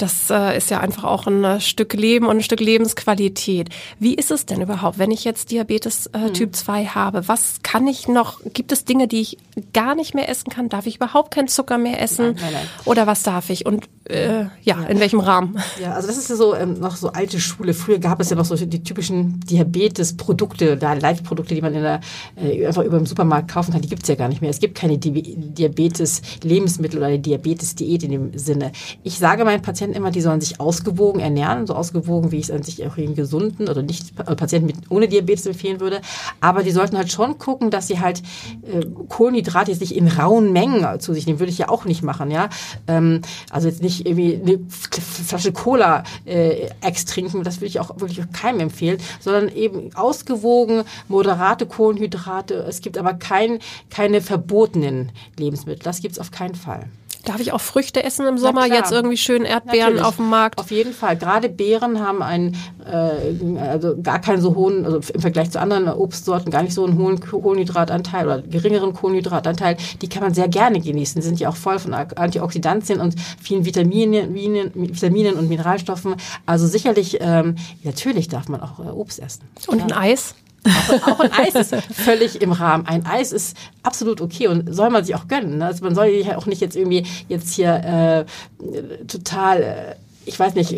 Das 0.00 0.30
äh, 0.30 0.56
ist 0.56 0.70
ja 0.70 0.80
einfach 0.80 1.04
auch 1.04 1.26
ein 1.26 1.44
äh, 1.44 1.60
Stück 1.60 1.92
Leben 1.92 2.26
und 2.26 2.38
ein 2.38 2.42
Stück 2.42 2.60
Lebensqualität. 2.60 3.68
Wie 3.98 4.14
ist 4.14 4.30
es 4.30 4.46
denn 4.46 4.62
überhaupt, 4.62 4.98
wenn 4.98 5.10
ich 5.10 5.24
jetzt 5.24 5.50
Diabetes 5.50 6.06
äh, 6.06 6.20
hm. 6.20 6.34
Typ 6.34 6.56
2 6.56 6.86
habe? 6.86 7.28
Was 7.28 7.56
kann 7.62 7.86
ich 7.86 8.08
noch, 8.08 8.40
gibt 8.54 8.72
es 8.72 8.86
Dinge, 8.86 9.08
die 9.08 9.20
ich 9.20 9.38
gar 9.74 9.94
nicht 9.94 10.14
mehr 10.14 10.30
essen 10.30 10.48
kann? 10.48 10.70
Darf 10.70 10.86
ich 10.86 10.96
überhaupt 10.96 11.34
keinen 11.34 11.48
Zucker 11.48 11.76
mehr 11.76 12.00
essen? 12.00 12.32
Nein, 12.32 12.36
nein, 12.40 12.52
nein. 12.54 12.68
Oder 12.86 13.06
was 13.06 13.22
darf 13.22 13.50
ich? 13.50 13.66
Und 13.66 13.88
äh, 14.10 14.46
ja, 14.62 14.82
in 14.84 15.00
welchem 15.00 15.20
Rahmen? 15.20 15.58
Ja, 15.80 15.92
also 15.92 16.08
das 16.08 16.16
ist 16.16 16.30
ja 16.30 16.36
so 16.36 16.54
ähm, 16.54 16.80
noch 16.80 16.96
so 16.96 17.10
alte 17.12 17.38
Schule. 17.38 17.74
Früher 17.74 17.98
gab 17.98 18.20
es 18.20 18.30
ja 18.30 18.36
noch 18.36 18.44
so 18.44 18.56
die 18.56 18.82
typischen 18.82 19.40
Diabetes-Produkte, 19.40 20.76
da 20.76 20.94
Leitprodukte, 20.94 21.54
die 21.54 21.62
man 21.62 21.74
in 21.74 21.82
der, 21.82 22.00
äh, 22.36 22.66
einfach 22.66 22.84
über 22.84 22.98
den 22.98 23.06
Supermarkt 23.06 23.50
kaufen 23.50 23.72
kann. 23.72 23.82
Die 23.82 23.88
gibt 23.88 24.02
es 24.02 24.08
ja 24.08 24.14
gar 24.14 24.28
nicht 24.28 24.40
mehr. 24.40 24.50
Es 24.50 24.60
gibt 24.60 24.76
keine 24.76 24.98
Di 24.98 25.10
Diabetes-Lebensmittel 25.36 26.98
oder 26.98 27.18
Diabetes-Diät 27.18 28.02
in 28.02 28.10
dem 28.10 28.38
Sinne. 28.38 28.72
Ich 29.02 29.18
sage 29.18 29.44
meinen 29.44 29.62
Patienten 29.62 29.89
immer, 29.92 30.10
die 30.10 30.20
sollen 30.20 30.40
sich 30.40 30.60
ausgewogen 30.60 31.20
ernähren, 31.20 31.66
so 31.66 31.74
ausgewogen, 31.74 32.32
wie 32.32 32.38
ich 32.38 32.44
es 32.44 32.50
an 32.50 32.62
sich 32.62 32.86
auch 32.86 32.94
den 32.94 33.14
gesunden 33.14 33.68
oder 33.68 33.82
nicht 33.82 34.18
äh, 34.18 34.34
Patienten 34.34 34.66
mit, 34.66 34.76
ohne 34.90 35.08
Diabetes 35.08 35.46
empfehlen 35.46 35.80
würde. 35.80 36.00
Aber 36.40 36.62
die 36.62 36.70
sollten 36.70 36.96
halt 36.96 37.12
schon 37.12 37.38
gucken, 37.38 37.70
dass 37.70 37.86
sie 37.86 38.00
halt 38.00 38.22
äh, 38.62 38.86
Kohlenhydrate 39.08 39.70
jetzt 39.70 39.80
nicht 39.80 39.94
in 39.94 40.08
rauen 40.08 40.52
Mengen 40.52 41.00
zu 41.00 41.12
sich 41.12 41.26
nehmen, 41.26 41.38
würde 41.38 41.52
ich 41.52 41.58
ja 41.58 41.68
auch 41.68 41.84
nicht 41.84 42.02
machen, 42.02 42.30
ja. 42.30 42.48
Ähm, 42.86 43.20
also 43.50 43.68
jetzt 43.68 43.82
nicht 43.82 43.90
nicht 43.90 44.06
irgendwie 44.06 44.40
eine 44.40 44.60
Flasche 44.70 45.52
Cola 45.52 46.04
äh, 46.24 46.68
Ex 46.80 47.04
trinken, 47.04 47.42
das 47.42 47.56
würde 47.56 47.66
ich 47.66 47.80
auch 47.80 48.00
wirklich 48.00 48.20
keinem 48.32 48.60
empfehlen, 48.60 48.98
sondern 49.20 49.48
eben 49.48 49.94
ausgewogen, 49.94 50.84
moderate 51.08 51.66
Kohlenhydrate. 51.66 52.54
Es 52.54 52.80
gibt 52.80 52.98
aber 52.98 53.14
kein, 53.14 53.58
keine 53.90 54.20
verbotenen 54.20 55.12
Lebensmittel. 55.38 55.82
Das 55.82 56.00
gibt 56.00 56.12
es 56.12 56.18
auf 56.18 56.30
keinen 56.30 56.54
Fall. 56.54 56.86
Darf 57.24 57.40
ich 57.40 57.52
auch 57.52 57.60
Früchte 57.60 58.02
essen 58.02 58.26
im 58.26 58.38
Sommer? 58.38 58.66
Jetzt 58.66 58.92
irgendwie 58.92 59.16
schön 59.16 59.44
Erdbeeren 59.44 59.94
Natürlich. 59.94 60.04
auf 60.04 60.16
dem 60.16 60.30
Markt? 60.30 60.58
Auf 60.58 60.70
jeden 60.70 60.92
Fall. 60.92 61.16
Gerade 61.16 61.48
Beeren 61.48 62.00
haben 62.00 62.22
einen, 62.22 62.56
äh, 62.84 63.58
also 63.60 64.00
gar 64.00 64.20
keinen 64.20 64.40
so 64.40 64.54
hohen, 64.54 64.84
also 64.84 65.00
im 65.12 65.20
Vergleich 65.20 65.50
zu 65.50 65.60
anderen 65.60 65.88
Obstsorten 65.88 66.50
gar 66.50 66.62
nicht 66.62 66.74
so 66.74 66.84
einen 66.84 66.98
hohen 66.98 67.20
Kohlenhydratanteil 67.20 68.26
oder 68.26 68.42
geringeren 68.42 68.94
Kohlenhydratanteil. 68.94 69.76
Die 70.00 70.08
kann 70.08 70.22
man 70.22 70.34
sehr 70.34 70.48
gerne 70.48 70.80
genießen. 70.80 71.20
Die 71.20 71.26
sind 71.26 71.40
ja 71.40 71.48
auch 71.48 71.56
voll 71.56 71.78
von 71.78 71.92
Antioxidantien 71.92 73.00
und 73.00 73.14
vielen 73.40 73.64
Vitaminen, 73.64 74.34
Vitaminen 74.34 75.34
und 75.34 75.48
Mineralstoffen. 75.48 76.16
Also 76.46 76.66
sicherlich, 76.66 77.18
ähm, 77.20 77.56
natürlich 77.82 78.28
darf 78.28 78.48
man 78.48 78.60
auch 78.60 78.78
äh, 78.78 78.90
Obst 78.90 79.20
essen. 79.20 79.42
Und 79.66 79.82
ein 79.82 79.92
Eis? 79.92 80.34
Auch, 80.64 81.08
auch, 81.08 81.20
ein 81.20 81.32
Eis 81.32 81.54
ist 81.54 81.74
völlig 81.92 82.42
im 82.42 82.52
Rahmen. 82.52 82.86
Ein 82.86 83.06
Eis 83.06 83.32
ist 83.32 83.56
absolut 83.82 84.20
okay 84.20 84.48
und 84.48 84.74
soll 84.74 84.90
man 84.90 85.04
sich 85.04 85.14
auch 85.14 85.26
gönnen. 85.26 85.58
Ne? 85.58 85.66
Also 85.66 85.84
man 85.84 85.94
soll 85.94 86.08
ja 86.08 86.36
auch 86.36 86.46
nicht 86.46 86.60
jetzt 86.60 86.76
irgendwie 86.76 87.06
jetzt 87.28 87.54
hier 87.54 88.26
äh, 88.62 89.04
total 89.06 89.62
äh, 89.62 89.94
ich 90.26 90.38
weiß 90.38 90.54
nicht, 90.54 90.74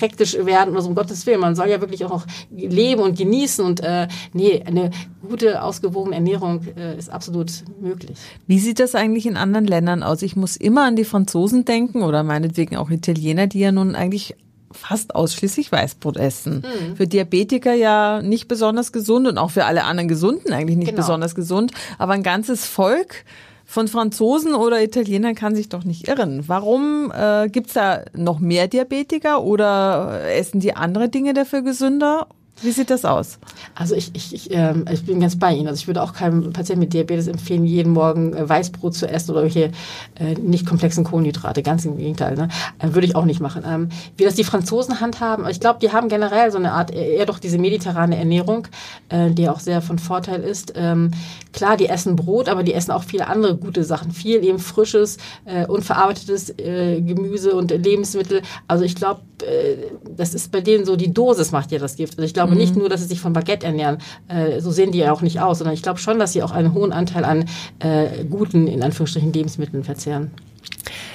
hektisch 0.00 0.34
werden 0.34 0.72
oder 0.72 0.82
so, 0.82 0.88
um 0.88 0.94
Gottes 0.94 1.26
Willen. 1.26 1.40
Man 1.40 1.54
soll 1.54 1.68
ja 1.68 1.80
wirklich 1.80 2.04
auch 2.04 2.24
leben 2.50 3.02
und 3.02 3.16
genießen 3.16 3.64
und 3.64 3.80
äh, 3.80 4.08
nee, 4.32 4.62
eine 4.64 4.90
gute, 5.26 5.62
ausgewogene 5.62 6.16
Ernährung 6.16 6.62
äh, 6.76 6.98
ist 6.98 7.10
absolut 7.10 7.52
möglich. 7.80 8.16
Wie 8.46 8.58
sieht 8.58 8.80
das 8.80 8.94
eigentlich 8.94 9.26
in 9.26 9.36
anderen 9.36 9.66
Ländern 9.66 10.02
aus? 10.02 10.22
Ich 10.22 10.34
muss 10.34 10.56
immer 10.56 10.84
an 10.84 10.96
die 10.96 11.04
Franzosen 11.04 11.64
denken 11.64 12.02
oder 12.02 12.22
meinetwegen 12.22 12.76
auch 12.76 12.90
Italiener, 12.90 13.46
die 13.46 13.60
ja 13.60 13.70
nun 13.70 13.94
eigentlich 13.94 14.34
fast 14.72 15.14
ausschließlich 15.14 15.70
Weißbrot 15.72 16.16
essen. 16.16 16.64
Mhm. 16.64 16.96
Für 16.96 17.06
Diabetiker 17.06 17.74
ja 17.74 18.22
nicht 18.22 18.48
besonders 18.48 18.92
gesund 18.92 19.26
und 19.26 19.38
auch 19.38 19.50
für 19.50 19.64
alle 19.64 19.84
anderen 19.84 20.08
Gesunden 20.08 20.52
eigentlich 20.52 20.76
nicht 20.76 20.90
genau. 20.90 21.02
besonders 21.02 21.34
gesund. 21.34 21.72
Aber 21.98 22.12
ein 22.12 22.22
ganzes 22.22 22.66
Volk 22.66 23.24
von 23.64 23.88
Franzosen 23.88 24.54
oder 24.54 24.82
Italienern 24.82 25.34
kann 25.34 25.56
sich 25.56 25.68
doch 25.68 25.84
nicht 25.84 26.08
irren. 26.08 26.44
Warum 26.46 27.12
äh, 27.12 27.48
gibt's 27.48 27.72
da 27.72 28.04
noch 28.14 28.38
mehr 28.38 28.68
Diabetiker 28.68 29.42
oder 29.42 30.22
essen 30.30 30.60
die 30.60 30.74
andere 30.76 31.08
Dinge 31.08 31.34
dafür 31.34 31.62
gesünder? 31.62 32.28
Wie 32.62 32.70
sieht 32.70 32.88
das 32.88 33.04
aus? 33.04 33.38
Also 33.74 33.94
ich, 33.94 34.10
ich, 34.14 34.34
ich, 34.34 34.50
ähm, 34.50 34.86
ich 34.90 35.04
bin 35.04 35.20
ganz 35.20 35.38
bei 35.38 35.52
Ihnen. 35.52 35.68
Also 35.68 35.80
ich 35.80 35.86
würde 35.86 36.02
auch 36.02 36.14
keinem 36.14 36.54
Patienten 36.54 36.80
mit 36.80 36.94
Diabetes 36.94 37.26
empfehlen, 37.26 37.66
jeden 37.66 37.92
Morgen 37.92 38.32
äh, 38.32 38.48
Weißbrot 38.48 38.94
zu 38.94 39.06
essen 39.06 39.32
oder 39.32 39.42
welche 39.42 39.72
äh, 40.18 40.34
nicht 40.40 40.64
komplexen 40.64 41.04
Kohlenhydrate. 41.04 41.62
Ganz 41.62 41.84
im 41.84 41.98
Gegenteil. 41.98 42.34
Ne? 42.34 42.48
Äh, 42.78 42.94
würde 42.94 43.06
ich 43.06 43.14
auch 43.14 43.26
nicht 43.26 43.40
machen. 43.40 43.62
Ähm, 43.66 43.90
wie 44.16 44.24
das 44.24 44.36
die 44.36 44.44
Franzosen 44.44 45.00
handhaben, 45.00 45.46
ich 45.50 45.60
glaube, 45.60 45.80
die 45.80 45.92
haben 45.92 46.08
generell 46.08 46.50
so 46.50 46.56
eine 46.56 46.72
Art, 46.72 46.90
eher 46.90 47.26
doch 47.26 47.38
diese 47.38 47.58
mediterrane 47.58 48.16
Ernährung, 48.16 48.68
äh, 49.10 49.30
die 49.30 49.50
auch 49.50 49.60
sehr 49.60 49.82
von 49.82 49.98
Vorteil 49.98 50.42
ist. 50.42 50.72
Ähm, 50.76 51.10
klar, 51.52 51.76
die 51.76 51.90
essen 51.90 52.16
Brot, 52.16 52.48
aber 52.48 52.62
die 52.62 52.72
essen 52.72 52.90
auch 52.90 53.04
viele 53.04 53.26
andere 53.26 53.56
gute 53.56 53.84
Sachen. 53.84 54.12
Viel 54.12 54.42
eben 54.42 54.58
frisches, 54.58 55.18
äh, 55.44 55.66
unverarbeitetes 55.66 56.58
äh, 56.58 57.02
Gemüse 57.02 57.54
und 57.54 57.70
Lebensmittel. 57.70 58.40
Also 58.66 58.84
ich 58.84 58.94
glaube, 58.94 59.20
äh, 59.42 59.76
das 60.16 60.32
ist 60.32 60.50
bei 60.52 60.62
denen 60.62 60.86
so, 60.86 60.96
die 60.96 61.12
Dosis 61.12 61.52
macht 61.52 61.70
ja 61.70 61.78
das 61.78 61.96
Gift. 61.96 62.14
Also 62.14 62.26
ich 62.26 62.32
glaube 62.32 62.45
mhm. 62.50 62.58
nicht 62.58 62.76
nur, 62.76 62.88
dass 62.88 63.00
sie 63.00 63.06
sich 63.06 63.20
von 63.20 63.32
Baguette 63.32 63.66
ernähren, 63.66 63.98
äh, 64.28 64.60
so 64.60 64.70
sehen 64.70 64.92
die 64.92 64.98
ja 64.98 65.12
auch 65.12 65.22
nicht 65.22 65.40
aus, 65.40 65.58
sondern 65.58 65.74
ich 65.74 65.82
glaube 65.82 65.98
schon, 65.98 66.18
dass 66.18 66.32
sie 66.32 66.42
auch 66.42 66.52
einen 66.52 66.74
hohen 66.74 66.92
Anteil 66.92 67.24
an 67.24 67.46
äh, 67.78 68.24
guten, 68.24 68.66
in 68.66 68.82
Anführungsstrichen, 68.82 69.32
Lebensmitteln 69.32 69.84
verzehren. 69.84 70.30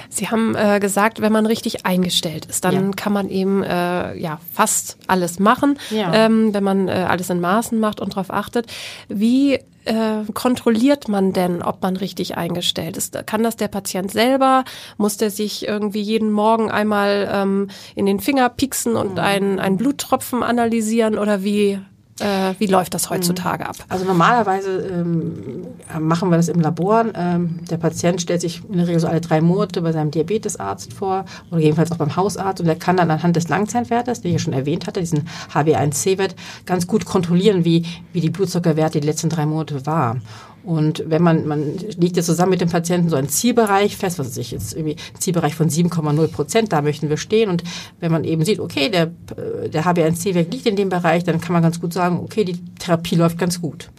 Sie 0.08 0.28
haben 0.28 0.54
äh, 0.54 0.78
gesagt, 0.78 1.22
wenn 1.22 1.32
man 1.32 1.46
richtig 1.46 1.86
eingestellt 1.86 2.44
ist, 2.44 2.64
dann 2.64 2.74
ja. 2.74 2.90
kann 2.94 3.14
man 3.14 3.30
eben 3.30 3.62
äh, 3.62 4.14
ja 4.18 4.38
fast 4.52 4.98
alles 5.06 5.38
machen, 5.38 5.78
ja. 5.90 6.12
ähm, 6.12 6.52
wenn 6.52 6.62
man 6.62 6.88
äh, 6.88 7.06
alles 7.08 7.30
in 7.30 7.40
Maßen 7.40 7.80
macht 7.80 7.98
und 7.98 8.12
darauf 8.12 8.30
achtet. 8.30 8.66
Wie 9.08 9.58
äh, 9.84 10.24
kontrolliert 10.32 11.08
man 11.08 11.32
denn, 11.32 11.62
ob 11.62 11.82
man 11.82 11.96
richtig 11.96 12.36
eingestellt 12.36 12.96
ist? 12.96 13.26
Kann 13.26 13.42
das 13.42 13.56
der 13.56 13.68
Patient 13.68 14.10
selber? 14.10 14.64
Muss 14.96 15.16
der 15.16 15.30
sich 15.30 15.66
irgendwie 15.66 16.02
jeden 16.02 16.30
Morgen 16.30 16.70
einmal 16.70 17.28
ähm, 17.32 17.68
in 17.94 18.06
den 18.06 18.20
Finger 18.20 18.48
pieksen 18.48 18.96
und 18.96 19.12
mhm. 19.12 19.18
einen, 19.18 19.58
einen 19.58 19.76
Bluttropfen 19.76 20.42
analysieren 20.42 21.18
oder 21.18 21.42
wie 21.42 21.80
äh, 22.20 22.54
wie 22.58 22.66
läuft 22.66 22.94
das 22.94 23.10
heutzutage 23.10 23.66
ab? 23.66 23.76
Also 23.88 24.04
normalerweise 24.04 24.80
ähm, 24.80 25.66
machen 25.98 26.30
wir 26.30 26.36
das 26.36 26.48
im 26.48 26.60
Labor. 26.60 27.06
Ähm, 27.14 27.60
der 27.70 27.78
Patient 27.78 28.20
stellt 28.20 28.40
sich 28.40 28.62
in 28.68 28.76
der 28.76 28.86
Regel 28.86 29.00
so 29.00 29.08
alle 29.08 29.20
drei 29.20 29.40
Monate 29.40 29.80
bei 29.80 29.92
seinem 29.92 30.10
Diabetesarzt 30.10 30.92
vor 30.92 31.24
oder 31.50 31.60
jedenfalls 31.60 31.90
auch 31.90 31.96
beim 31.96 32.14
Hausarzt 32.14 32.60
und 32.60 32.66
der 32.66 32.76
kann 32.76 32.96
dann 32.96 33.10
anhand 33.10 33.36
des 33.36 33.48
Langzeitwertes, 33.48 34.20
den 34.20 34.30
ich 34.30 34.34
ja 34.34 34.38
schon 34.38 34.52
erwähnt 34.52 34.86
hatte, 34.86 35.00
diesen 35.00 35.28
HbA1c-Wert, 35.52 36.36
ganz 36.66 36.86
gut 36.86 37.04
kontrollieren, 37.06 37.64
wie, 37.64 37.86
wie 38.12 38.20
die 38.20 38.30
Blutzuckerwerte 38.30 39.00
die 39.00 39.06
letzten 39.06 39.30
drei 39.30 39.46
Monate 39.46 39.86
war. 39.86 40.16
Und 40.64 41.02
wenn 41.06 41.22
man, 41.22 41.46
man 41.46 41.76
legt 41.96 42.16
jetzt 42.16 42.26
zusammen 42.26 42.50
mit 42.50 42.60
dem 42.60 42.68
Patienten 42.68 43.08
so 43.08 43.16
einen 43.16 43.28
Zielbereich 43.28 43.96
fest, 43.96 44.18
was 44.18 44.28
weiß 44.28 44.36
ich, 44.36 44.52
jetzt 44.52 44.74
irgendwie 44.74 44.96
ein 44.96 45.20
Zielbereich 45.20 45.54
von 45.54 45.68
7,0 45.68 46.28
Prozent, 46.28 46.72
da 46.72 46.82
möchten 46.82 47.08
wir 47.08 47.16
stehen. 47.16 47.50
Und 47.50 47.64
wenn 48.00 48.12
man 48.12 48.24
eben 48.24 48.44
sieht, 48.44 48.60
okay, 48.60 48.88
der, 48.88 49.06
der 49.06 49.84
HbA1c-Wert 49.84 50.52
liegt 50.52 50.66
in 50.66 50.76
dem 50.76 50.88
Bereich, 50.88 51.24
dann 51.24 51.40
kann 51.40 51.52
man 51.52 51.62
ganz 51.62 51.80
gut 51.80 51.92
sagen, 51.92 52.20
okay, 52.22 52.44
die 52.44 52.58
Therapie 52.78 53.16
läuft 53.16 53.38
ganz 53.38 53.60
gut. 53.60 53.90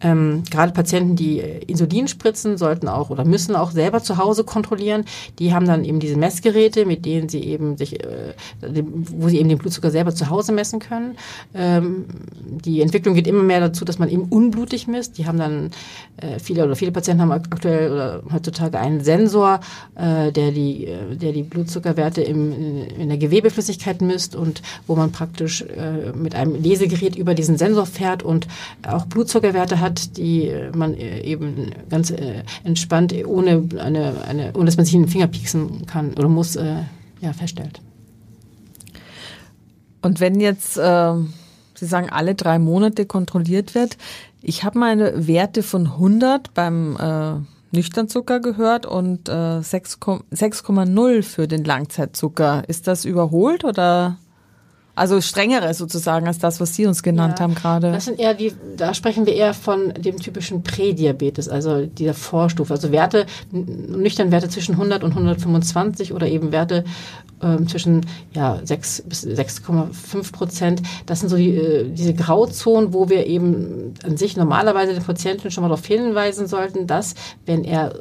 Ähm, 0.00 0.44
gerade 0.50 0.72
Patienten, 0.72 1.16
die 1.16 1.40
äh, 1.40 1.60
Insulin 1.66 2.08
spritzen, 2.08 2.56
sollten 2.56 2.88
auch 2.88 3.10
oder 3.10 3.24
müssen 3.24 3.56
auch 3.56 3.70
selber 3.70 4.02
zu 4.02 4.16
Hause 4.16 4.44
kontrollieren. 4.44 5.04
Die 5.38 5.52
haben 5.52 5.66
dann 5.66 5.84
eben 5.84 5.98
diese 5.98 6.16
Messgeräte, 6.16 6.86
mit 6.86 7.04
denen 7.04 7.28
sie 7.28 7.42
eben 7.42 7.76
sich, 7.76 8.04
äh, 8.04 8.34
wo 8.60 9.28
sie 9.28 9.38
eben 9.38 9.48
den 9.48 9.58
Blutzucker 9.58 9.90
selber 9.90 10.14
zu 10.14 10.30
Hause 10.30 10.52
messen 10.52 10.78
können. 10.78 11.16
Ähm, 11.54 12.04
die 12.64 12.80
Entwicklung 12.80 13.14
geht 13.14 13.26
immer 13.26 13.42
mehr 13.42 13.60
dazu, 13.60 13.84
dass 13.84 13.98
man 13.98 14.08
eben 14.08 14.24
unblutig 14.24 14.86
misst. 14.86 15.18
Die 15.18 15.26
haben 15.26 15.38
dann 15.38 15.70
äh, 16.18 16.38
viele 16.38 16.64
oder 16.64 16.76
viele 16.76 16.92
Patienten 16.92 17.22
haben 17.22 17.32
aktuell 17.32 17.92
oder 17.92 18.22
heutzutage 18.32 18.78
einen 18.78 19.02
Sensor, 19.02 19.60
äh, 19.96 20.30
der 20.30 20.52
die, 20.52 20.86
äh, 20.86 21.16
der 21.16 21.32
die 21.32 21.42
Blutzuckerwerte 21.42 22.22
im, 22.22 22.84
in 22.98 23.08
der 23.08 23.18
Gewebeflüssigkeit 23.18 24.00
misst 24.00 24.36
und 24.36 24.62
wo 24.86 24.94
man 24.94 25.10
praktisch 25.12 25.62
äh, 25.62 26.12
mit 26.14 26.34
einem 26.34 26.54
Lesegerät 26.60 27.16
über 27.16 27.34
diesen 27.34 27.56
Sensor 27.58 27.86
fährt 27.86 28.22
und 28.22 28.46
auch 28.86 29.06
Blutzuckerwerte 29.06 29.80
hat 29.80 29.87
hat, 29.88 30.16
die 30.16 30.52
man 30.74 30.94
eben 30.94 31.72
ganz 31.88 32.10
äh, 32.10 32.42
entspannt, 32.64 33.14
ohne, 33.26 33.68
eine, 33.78 34.22
eine, 34.22 34.52
ohne 34.54 34.66
dass 34.66 34.76
man 34.76 34.86
sich 34.86 34.94
in 34.94 35.02
den 35.02 35.08
Finger 35.08 35.26
pieksen 35.26 35.86
kann 35.86 36.14
oder 36.14 36.28
muss, 36.28 36.56
äh, 36.56 36.82
ja, 37.20 37.32
feststellt. 37.32 37.80
Und 40.02 40.20
wenn 40.20 40.40
jetzt, 40.40 40.76
äh, 40.78 41.14
Sie 41.74 41.86
sagen, 41.86 42.10
alle 42.10 42.34
drei 42.34 42.58
Monate 42.58 43.06
kontrolliert 43.06 43.74
wird, 43.74 43.96
ich 44.42 44.64
habe 44.64 44.78
meine 44.78 45.26
Werte 45.26 45.62
von 45.62 45.86
100 45.86 46.54
beim 46.54 46.96
äh, 46.96 47.76
Nüchternzucker 47.76 48.40
gehört 48.40 48.86
und 48.86 49.28
äh, 49.28 49.32
6,0 49.32 51.22
für 51.22 51.48
den 51.48 51.64
Langzeitzucker. 51.64 52.64
Ist 52.68 52.86
das 52.86 53.04
überholt 53.04 53.64
oder? 53.64 54.18
Also 54.98 55.20
strengere 55.20 55.72
sozusagen 55.74 56.26
als 56.26 56.38
das, 56.38 56.60
was 56.60 56.74
Sie 56.74 56.86
uns 56.86 57.02
genannt 57.02 57.38
ja, 57.38 57.44
haben 57.44 57.54
gerade. 57.54 57.92
Das 57.92 58.06
sind 58.06 58.18
eher 58.18 58.34
die, 58.34 58.52
da 58.76 58.94
sprechen 58.94 59.26
wir 59.26 59.34
eher 59.34 59.54
von 59.54 59.94
dem 59.94 60.18
typischen 60.18 60.62
Prädiabetes, 60.62 61.48
also 61.48 61.86
dieser 61.86 62.14
Vorstufe. 62.14 62.74
Also 62.74 62.92
Werte, 62.92 63.26
nüchtern 63.50 64.30
Werte 64.32 64.48
zwischen 64.48 64.72
100 64.72 65.04
und 65.04 65.12
125 65.12 66.12
oder 66.12 66.26
eben 66.26 66.52
Werte 66.52 66.84
ähm, 67.42 67.68
zwischen 67.68 68.06
ja, 68.32 68.58
6 68.62 69.02
bis 69.02 69.26
6,5 69.26 70.32
Prozent. 70.32 70.82
Das 71.06 71.20
sind 71.20 71.28
so 71.28 71.36
die, 71.36 71.54
äh, 71.54 71.90
diese 71.90 72.14
Grauzonen, 72.14 72.92
wo 72.92 73.08
wir 73.08 73.26
eben 73.26 73.94
an 74.04 74.16
sich 74.16 74.36
normalerweise 74.36 74.94
den 74.94 75.02
Patienten 75.02 75.50
schon 75.50 75.62
mal 75.62 75.68
darauf 75.68 75.86
hinweisen 75.86 76.46
sollten, 76.46 76.86
dass 76.86 77.14
wenn 77.46 77.64
er 77.64 77.94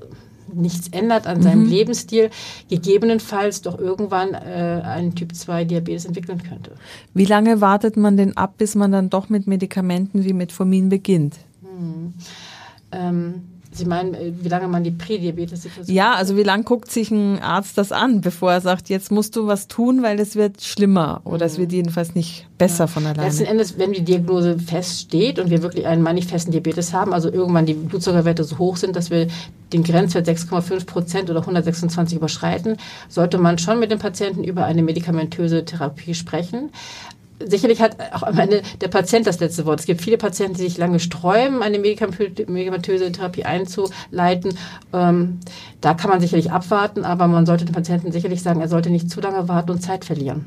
nichts 0.53 0.87
ändert 0.89 1.27
an 1.27 1.41
seinem 1.41 1.63
mhm. 1.63 1.69
Lebensstil, 1.69 2.29
gegebenenfalls 2.69 3.61
doch 3.61 3.77
irgendwann 3.77 4.33
äh, 4.33 4.81
einen 4.83 5.15
Typ 5.15 5.35
2 5.35 5.65
Diabetes 5.65 6.05
entwickeln 6.05 6.41
könnte. 6.43 6.71
Wie 7.13 7.25
lange 7.25 7.61
wartet 7.61 7.97
man 7.97 8.17
denn 8.17 8.35
ab, 8.37 8.55
bis 8.57 8.75
man 8.75 8.91
dann 8.91 9.09
doch 9.09 9.29
mit 9.29 9.47
Medikamenten 9.47 10.23
wie 10.23 10.33
Metformin 10.33 10.89
beginnt? 10.89 11.35
Mhm. 11.61 12.13
Ähm, 12.91 13.33
Sie 13.71 13.85
meinen, 13.85 14.13
äh, 14.13 14.31
wie 14.41 14.49
lange 14.49 14.67
man 14.67 14.83
die 14.83 14.91
Prädiabetes-Situation 14.91 15.95
Ja, 15.95 16.13
also 16.13 16.35
wie 16.37 16.43
lange 16.43 16.63
guckt 16.63 16.91
sich 16.91 17.11
ein 17.11 17.39
Arzt 17.39 17.77
das 17.77 17.91
an, 17.91 18.21
bevor 18.21 18.51
er 18.51 18.61
sagt, 18.61 18.89
jetzt 18.89 19.11
musst 19.11 19.35
du 19.35 19.47
was 19.47 19.67
tun, 19.67 20.03
weil 20.03 20.19
es 20.19 20.35
wird 20.35 20.61
schlimmer 20.61 21.21
oder 21.23 21.45
mhm. 21.45 21.51
es 21.51 21.57
wird 21.57 21.71
jedenfalls 21.71 22.15
nicht 22.15 22.47
besser 22.57 22.85
ja. 22.85 22.87
von 22.87 23.05
alleine. 23.05 23.27
Letzten 23.27 23.45
Endes, 23.45 23.77
wenn 23.77 23.93
die 23.93 24.03
Diagnose 24.03 24.57
feststeht 24.59 25.39
und 25.39 25.49
wir 25.49 25.61
wirklich 25.61 25.85
einen 25.87 26.01
manifesten 26.01 26.51
Diabetes 26.51 26.93
haben, 26.93 27.13
also 27.13 27.31
irgendwann 27.31 27.65
die 27.65 27.73
Blutzuckerwerte 27.73 28.43
so 28.43 28.57
hoch 28.57 28.77
sind, 28.77 28.95
dass 28.95 29.11
wir 29.11 29.27
den 29.73 29.83
Grenzwert 29.83 30.27
6,5 30.27 30.85
Prozent 30.85 31.29
oder 31.29 31.41
126 31.41 32.17
überschreiten, 32.17 32.77
sollte 33.09 33.37
man 33.37 33.57
schon 33.57 33.79
mit 33.79 33.91
dem 33.91 33.99
Patienten 33.99 34.43
über 34.43 34.65
eine 34.65 34.81
medikamentöse 34.81 35.65
Therapie 35.65 36.13
sprechen. 36.13 36.69
Sicherlich 37.45 37.81
hat 37.81 37.97
auch 38.13 38.23
am 38.23 38.37
Ende 38.37 38.61
der 38.81 38.87
Patient 38.87 39.27
das 39.27 39.39
letzte 39.39 39.65
Wort. 39.65 39.79
Es 39.79 39.85
gibt 39.85 40.01
viele 40.01 40.17
Patienten, 40.17 40.55
die 40.55 40.63
sich 40.63 40.77
lange 40.77 40.99
sträuben, 40.99 41.61
eine 41.61 41.79
medikamentöse 41.79 43.11
Therapie 43.11 43.45
einzuleiten. 43.45 44.57
Ähm, 44.93 45.39
da 45.81 45.93
kann 45.93 46.09
man 46.09 46.21
sicherlich 46.21 46.51
abwarten, 46.51 47.05
aber 47.05 47.27
man 47.27 47.45
sollte 47.45 47.65
dem 47.65 47.73
Patienten 47.73 48.11
sicherlich 48.11 48.41
sagen, 48.41 48.61
er 48.61 48.67
sollte 48.67 48.89
nicht 48.89 49.09
zu 49.09 49.21
lange 49.21 49.47
warten 49.47 49.71
und 49.71 49.81
Zeit 49.81 50.05
verlieren. 50.05 50.45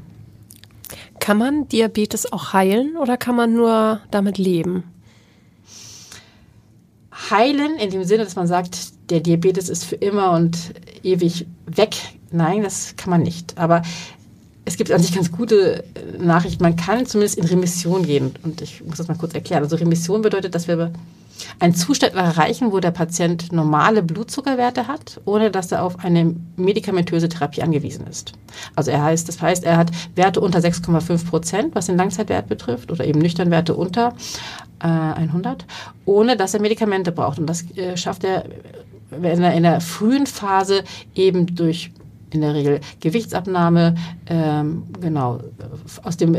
Kann 1.20 1.38
man 1.38 1.68
Diabetes 1.68 2.32
auch 2.32 2.52
heilen 2.52 2.96
oder 2.96 3.16
kann 3.16 3.36
man 3.36 3.54
nur 3.54 4.00
damit 4.10 4.38
leben? 4.38 4.84
Heilen 7.30 7.76
in 7.76 7.90
dem 7.90 8.04
Sinne, 8.04 8.24
dass 8.24 8.36
man 8.36 8.46
sagt, 8.46 9.10
der 9.10 9.20
Diabetes 9.20 9.68
ist 9.68 9.84
für 9.84 9.96
immer 9.96 10.32
und 10.32 10.56
ewig 11.02 11.46
weg. 11.66 11.94
Nein, 12.32 12.62
das 12.62 12.96
kann 12.96 13.10
man 13.10 13.22
nicht. 13.22 13.58
Aber 13.58 13.82
es 14.70 14.76
gibt 14.76 14.88
sich 15.00 15.14
ganz 15.14 15.32
gute 15.32 15.82
äh, 15.82 16.22
Nachrichten. 16.22 16.62
Man 16.62 16.76
kann 16.76 17.04
zumindest 17.04 17.38
in 17.38 17.44
Remission 17.44 18.04
gehen. 18.04 18.32
Und 18.44 18.62
ich 18.62 18.84
muss 18.84 18.98
das 18.98 19.08
mal 19.08 19.16
kurz 19.16 19.34
erklären. 19.34 19.64
Also 19.64 19.76
Remission 19.76 20.22
bedeutet, 20.22 20.54
dass 20.54 20.68
wir 20.68 20.92
einen 21.58 21.74
Zustand 21.74 22.14
erreichen, 22.14 22.70
wo 22.70 22.78
der 22.78 22.92
Patient 22.92 23.50
normale 23.50 24.02
Blutzuckerwerte 24.02 24.86
hat, 24.86 25.20
ohne 25.24 25.50
dass 25.50 25.72
er 25.72 25.82
auf 25.82 26.04
eine 26.04 26.36
medikamentöse 26.56 27.28
Therapie 27.28 27.62
angewiesen 27.62 28.06
ist. 28.06 28.32
Also 28.76 28.92
er 28.92 29.02
heißt, 29.02 29.28
das 29.28 29.42
heißt, 29.42 29.64
er 29.64 29.76
hat 29.76 29.90
Werte 30.14 30.40
unter 30.40 30.60
6,5 30.60 31.26
Prozent, 31.26 31.74
was 31.74 31.86
den 31.86 31.96
Langzeitwert 31.96 32.48
betrifft, 32.48 32.92
oder 32.92 33.04
eben 33.04 33.20
nüchtern 33.20 33.50
Werte 33.50 33.74
unter 33.74 34.14
äh, 34.80 34.86
100, 34.86 35.64
ohne 36.04 36.36
dass 36.36 36.54
er 36.54 36.60
Medikamente 36.60 37.10
braucht. 37.10 37.40
Und 37.40 37.46
das 37.46 37.64
äh, 37.76 37.96
schafft 37.96 38.22
er, 38.22 38.44
wenn 39.10 39.42
er 39.42 39.54
in 39.54 39.64
der 39.64 39.80
frühen 39.80 40.26
Phase 40.26 40.84
eben 41.16 41.56
durch 41.56 41.90
in 42.32 42.40
der 42.40 42.54
Regel 42.54 42.80
Gewichtsabnahme, 43.00 43.94
ähm, 44.26 44.84
genau, 45.00 45.40
aus 46.02 46.16
dem 46.16 46.36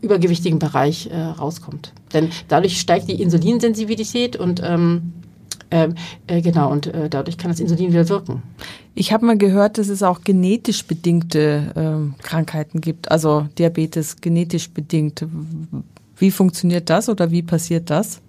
übergewichtigen 0.00 0.58
Bereich 0.58 1.08
äh, 1.10 1.20
rauskommt. 1.20 1.92
Denn 2.12 2.30
dadurch 2.48 2.80
steigt 2.80 3.08
die 3.08 3.20
Insulinsensibilität 3.20 4.36
und 4.36 4.62
ähm, 4.64 5.12
äh, 5.70 5.88
äh, 6.26 6.42
genau, 6.42 6.70
und 6.70 6.88
äh, 6.88 7.08
dadurch 7.08 7.38
kann 7.38 7.50
das 7.50 7.60
Insulin 7.60 7.92
wieder 7.92 8.08
wirken. 8.08 8.42
Ich 8.94 9.12
habe 9.12 9.24
mal 9.24 9.38
gehört, 9.38 9.78
dass 9.78 9.88
es 9.88 10.02
auch 10.02 10.22
genetisch 10.22 10.84
bedingte 10.84 12.10
äh, 12.18 12.22
Krankheiten 12.22 12.80
gibt, 12.80 13.10
also 13.10 13.46
Diabetes 13.56 14.16
genetisch 14.20 14.70
bedingt. 14.70 15.24
Wie 16.16 16.30
funktioniert 16.30 16.90
das 16.90 17.08
oder 17.08 17.30
wie 17.30 17.42
passiert 17.42 17.88
das? 17.88 18.20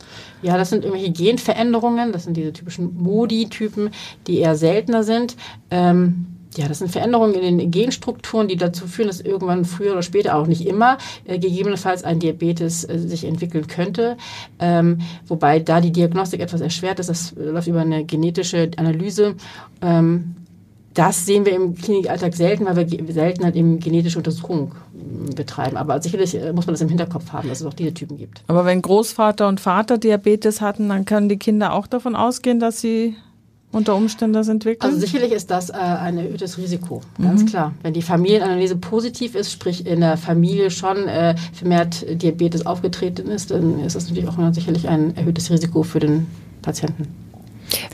Ja, 0.44 0.58
das 0.58 0.70
sind 0.70 0.86
irgendwelche 0.86 1.12
Genveränderungen, 1.12 2.14
das 2.14 2.24
sind 2.24 2.38
diese 2.38 2.54
typischen 2.54 2.96
Modi-Typen, 2.96 3.90
die 4.28 4.38
eher 4.38 4.56
seltener 4.56 5.04
sind. 5.04 5.36
Ähm, 5.72 6.28
ja, 6.58 6.68
das 6.68 6.80
sind 6.80 6.92
Veränderungen 6.92 7.34
in 7.36 7.58
den 7.58 7.72
Genstrukturen, 7.72 8.48
die 8.48 8.58
dazu 8.58 8.88
führen, 8.88 9.08
dass 9.08 9.22
irgendwann 9.22 9.66
früher 9.66 9.94
oder 9.94 10.02
später, 10.02 10.36
auch 10.36 10.48
nicht 10.48 10.68
immer, 10.68 10.98
äh, 11.26 11.40
gegebenenfalls 11.40 12.04
ein 12.04 12.20
Diabetes 12.20 12.84
äh, 12.84 13.00
sich 13.00 13.24
entwickeln 13.24 13.68
könnte. 13.68 14.18
Ähm, 14.60 15.00
wobei 15.28 15.60
da 15.60 15.80
die 15.80 15.92
Diagnostik 15.92 16.42
etwas 16.42 16.62
erschwert 16.62 17.00
ist, 17.00 17.10
das 17.10 17.34
läuft 17.38 17.68
über 17.68 17.82
eine 17.82 18.06
genetische 18.06 18.72
Analyse. 18.78 19.36
Ähm, 19.82 20.36
das 20.94 21.26
sehen 21.26 21.46
wir 21.46 21.54
im 21.54 21.76
Klinikalltag 21.76 22.34
selten, 22.34 22.66
weil 22.66 22.76
wir 22.76 23.14
selten 23.14 23.46
halt 23.46 23.56
eben 23.56 23.80
genetische 23.80 24.18
Untersuchungen 24.18 24.74
äh, 25.30 25.34
betreiben. 25.34 25.78
Aber 25.78 26.02
sicherlich 26.02 26.36
äh, 26.36 26.52
muss 26.52 26.68
man 26.68 26.74
das 26.74 26.82
im 26.82 26.90
Hinterkopf 26.90 27.32
haben, 27.32 27.48
dass 27.48 27.62
es 27.62 27.66
auch 27.66 27.74
diese 27.74 27.94
Typen 27.94 28.18
gibt. 28.18 28.44
Aber 28.48 28.66
wenn 28.66 28.82
Großvater 28.82 29.48
und 29.48 29.62
Vater 29.62 29.98
Diabetes 29.98 30.60
hatten, 30.60 30.90
dann 30.90 31.06
können 31.06 31.30
die 31.30 31.38
Kinder 31.38 31.74
auch 31.74 31.88
davon 31.88 32.16
ausgehen, 32.16 32.60
dass 32.60 32.82
sie 32.82 33.16
unter 33.72 33.96
Umständen 33.96 34.34
das 34.34 34.48
entwickeln? 34.48 34.82
Also 34.82 35.00
sicherlich 35.00 35.32
ist 35.32 35.50
das 35.52 35.70
äh, 35.70 35.74
ein 35.74 36.18
erhöhtes 36.18 36.58
Risiko, 36.58 37.02
ganz 37.22 37.44
mhm. 37.44 37.46
klar. 37.48 37.74
Wenn 37.82 37.94
die 37.94 38.02
Familienanalyse 38.02 38.76
positiv 38.76 39.36
ist, 39.36 39.52
sprich 39.52 39.86
in 39.86 40.02
der 40.02 40.18
Familie 40.18 40.72
schon 40.72 41.08
äh, 41.08 41.36
vermehrt 41.54 42.06
Diabetes 42.22 42.66
aufgetreten 42.66 43.30
ist, 43.30 43.52
dann 43.52 43.80
ist 43.80 43.96
das 43.96 44.10
natürlich 44.10 44.28
auch 44.28 44.38
sicherlich 44.54 44.88
ein 44.90 45.16
erhöhtes 45.16 45.50
Risiko 45.50 45.84
für 45.84 46.00
den 46.00 46.28
Patienten. 46.62 47.21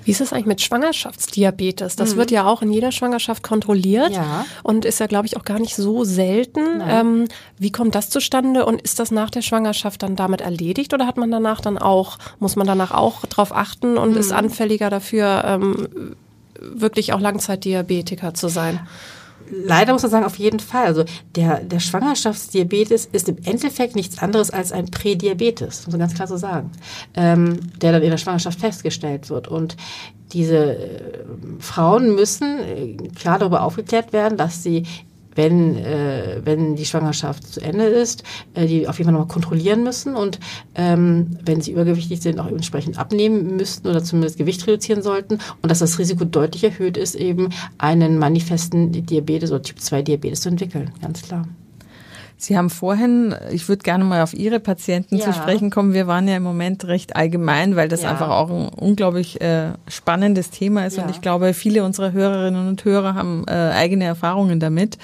Wie 0.04 0.12
ist 0.12 0.22
es 0.22 0.34
eigentlich 0.34 0.46
mit 0.46 0.62
Schwangerschaftsdiabetes? 0.62 1.96
Das 1.96 2.14
mhm. 2.14 2.18
wird 2.18 2.32
ja 2.32 2.46
auch 2.46 2.62
in 2.62 2.72
jeder 2.72 2.92
Schwangerschaft 2.92 3.44
kontrolliert 3.44 4.12
ja. 4.12 4.46
und 4.64 4.86
ist 4.86 5.00
ja, 5.00 5.08
glaube 5.08 5.28
ich, 5.28 5.38
auch 5.38 5.44
gar 5.44 5.60
nicht 5.60 5.76
so 5.76 6.04
selten. 6.04 6.82
Ähm, 6.88 7.28
wie 7.58 7.72
kommt 7.72 7.96
das 7.96 8.10
zustande 8.10 8.66
und 8.66 8.82
ist 8.82 9.00
das 9.00 9.12
nach 9.12 9.30
der 9.30 9.42
Schwangerschaft 9.42 10.04
dann 10.04 10.16
damit 10.16 10.42
erledigt 10.42 10.94
oder 10.94 11.08
hat 11.08 11.18
man 11.18 11.32
danach 11.32 11.62
dann 11.62 11.78
auch, 11.78 12.18
muss 12.40 12.56
man 12.56 12.68
danach 12.68 12.92
auch 12.92 13.26
darauf 13.26 13.56
achten 13.56 13.98
und 13.98 14.12
mhm. 14.12 14.18
ist 14.18 14.32
anfälliger 14.32 14.90
dafür, 14.90 15.44
ähm, 15.46 16.16
wirklich 16.60 17.14
auch 17.14 17.20
Langzeitdiabetiker 17.20 18.34
zu 18.34 18.48
sein? 18.48 18.80
Leider 19.50 19.94
muss 19.94 20.04
man 20.04 20.12
sagen, 20.12 20.26
auf 20.26 20.38
jeden 20.38 20.60
Fall. 20.60 20.86
Also 20.86 21.06
der, 21.36 21.62
der 21.62 21.80
Schwangerschaftsdiabetes 21.80 23.06
ist 23.12 23.30
im 23.30 23.38
Endeffekt 23.44 23.96
nichts 23.96 24.20
anderes 24.20 24.52
als 24.52 24.72
ein 24.72 24.92
Prädiabetes, 24.92 25.86
muss 25.86 25.94
man 25.94 26.00
ganz 26.00 26.14
klar 26.14 26.28
so 26.28 26.38
sagen, 26.38 26.72
ähm, 27.16 27.60
der 27.82 27.92
dann 27.92 28.04
in 28.04 28.10
der 28.10 28.18
Schwangerschaft 28.18 28.60
festgestellt 28.60 29.30
wird. 29.30 29.48
Und 29.48 29.78
diese 30.34 30.76
äh, 30.76 31.24
Frauen 31.60 32.16
müssen 32.16 32.60
äh, 32.60 32.98
klar 33.16 33.40
darüber 33.40 33.64
aufgeklärt 33.64 34.14
werden, 34.14 34.38
dass 34.38 34.64
sie 34.64 34.84
wenn, 35.38 35.78
äh, 35.78 36.42
wenn 36.44 36.76
die 36.76 36.86
Schwangerschaft 36.86 37.48
zu 37.48 37.62
Ende 37.62 37.86
ist, 37.86 38.24
äh, 38.56 38.66
die 38.66 38.88
auf 38.88 38.98
jeden 38.98 39.06
Fall 39.06 39.14
nochmal 39.14 39.32
kontrollieren 39.32 39.84
müssen 39.84 40.16
und 40.16 40.40
ähm, 40.76 41.38
wenn 41.46 41.62
sie 41.62 41.72
übergewichtig 41.72 42.22
sind, 42.22 42.40
auch 42.40 42.48
entsprechend 42.48 42.98
abnehmen 42.98 43.56
müssten 43.56 43.88
oder 43.88 44.04
zumindest 44.04 44.38
Gewicht 44.38 44.66
reduzieren 44.68 45.02
sollten 45.02 45.36
und 45.62 45.70
dass 45.70 45.80
das 45.80 46.00
Risiko 46.00 46.26
deutlich 46.26 46.64
erhöht 46.64 46.98
ist, 46.98 47.16
eben 47.16 47.50
einen 47.78 48.18
manifesten 48.18 48.92
Diabetes 48.92 49.52
oder 49.52 49.62
Typ 49.62 49.80
2 49.80 50.02
Diabetes 50.02 50.42
zu 50.42 50.50
entwickeln, 50.50 50.92
ganz 51.02 51.22
klar. 51.22 51.48
Sie 52.40 52.56
haben 52.56 52.70
vorhin, 52.70 53.36
ich 53.52 53.68
würde 53.68 53.82
gerne 53.82 54.04
mal 54.04 54.22
auf 54.22 54.36
Ihre 54.36 54.60
Patienten 54.60 55.18
ja. 55.18 55.26
zu 55.26 55.34
sprechen 55.34 55.72
kommen. 55.72 55.94
Wir 55.94 56.06
waren 56.06 56.28
ja 56.28 56.38
im 56.38 56.44
Moment 56.44 56.86
recht 56.86 57.16
allgemein, 57.16 57.76
weil 57.76 57.88
das 57.88 58.04
ja. 58.04 58.12
einfach 58.12 58.30
auch 58.30 58.52
ein 58.52 58.68
unglaublich 58.70 59.42
äh, 59.42 59.72
spannendes 59.88 60.52
Thema 60.52 60.86
ist. 60.86 60.98
Ja. 60.98 61.04
Und 61.04 61.10
ich 61.10 61.22
glaube, 61.22 61.54
viele 61.56 61.84
unserer 61.84 62.12
Hörerinnen 62.12 62.68
und 62.68 62.86
Hörer 62.86 63.16
haben 63.16 63.44
äh, 63.48 63.52
eigene 63.52 64.06
Erfahrungen 64.06 64.60
damit. 64.60 65.00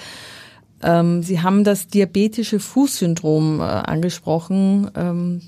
Ähm, 0.83 1.23
Sie 1.23 1.41
haben 1.41 1.63
das 1.63 1.87
diabetische 1.87 2.59
Fußsyndrom 2.59 3.61
äh, 3.61 3.63
angesprochen. 3.63 4.91
Ähm, 4.95 5.41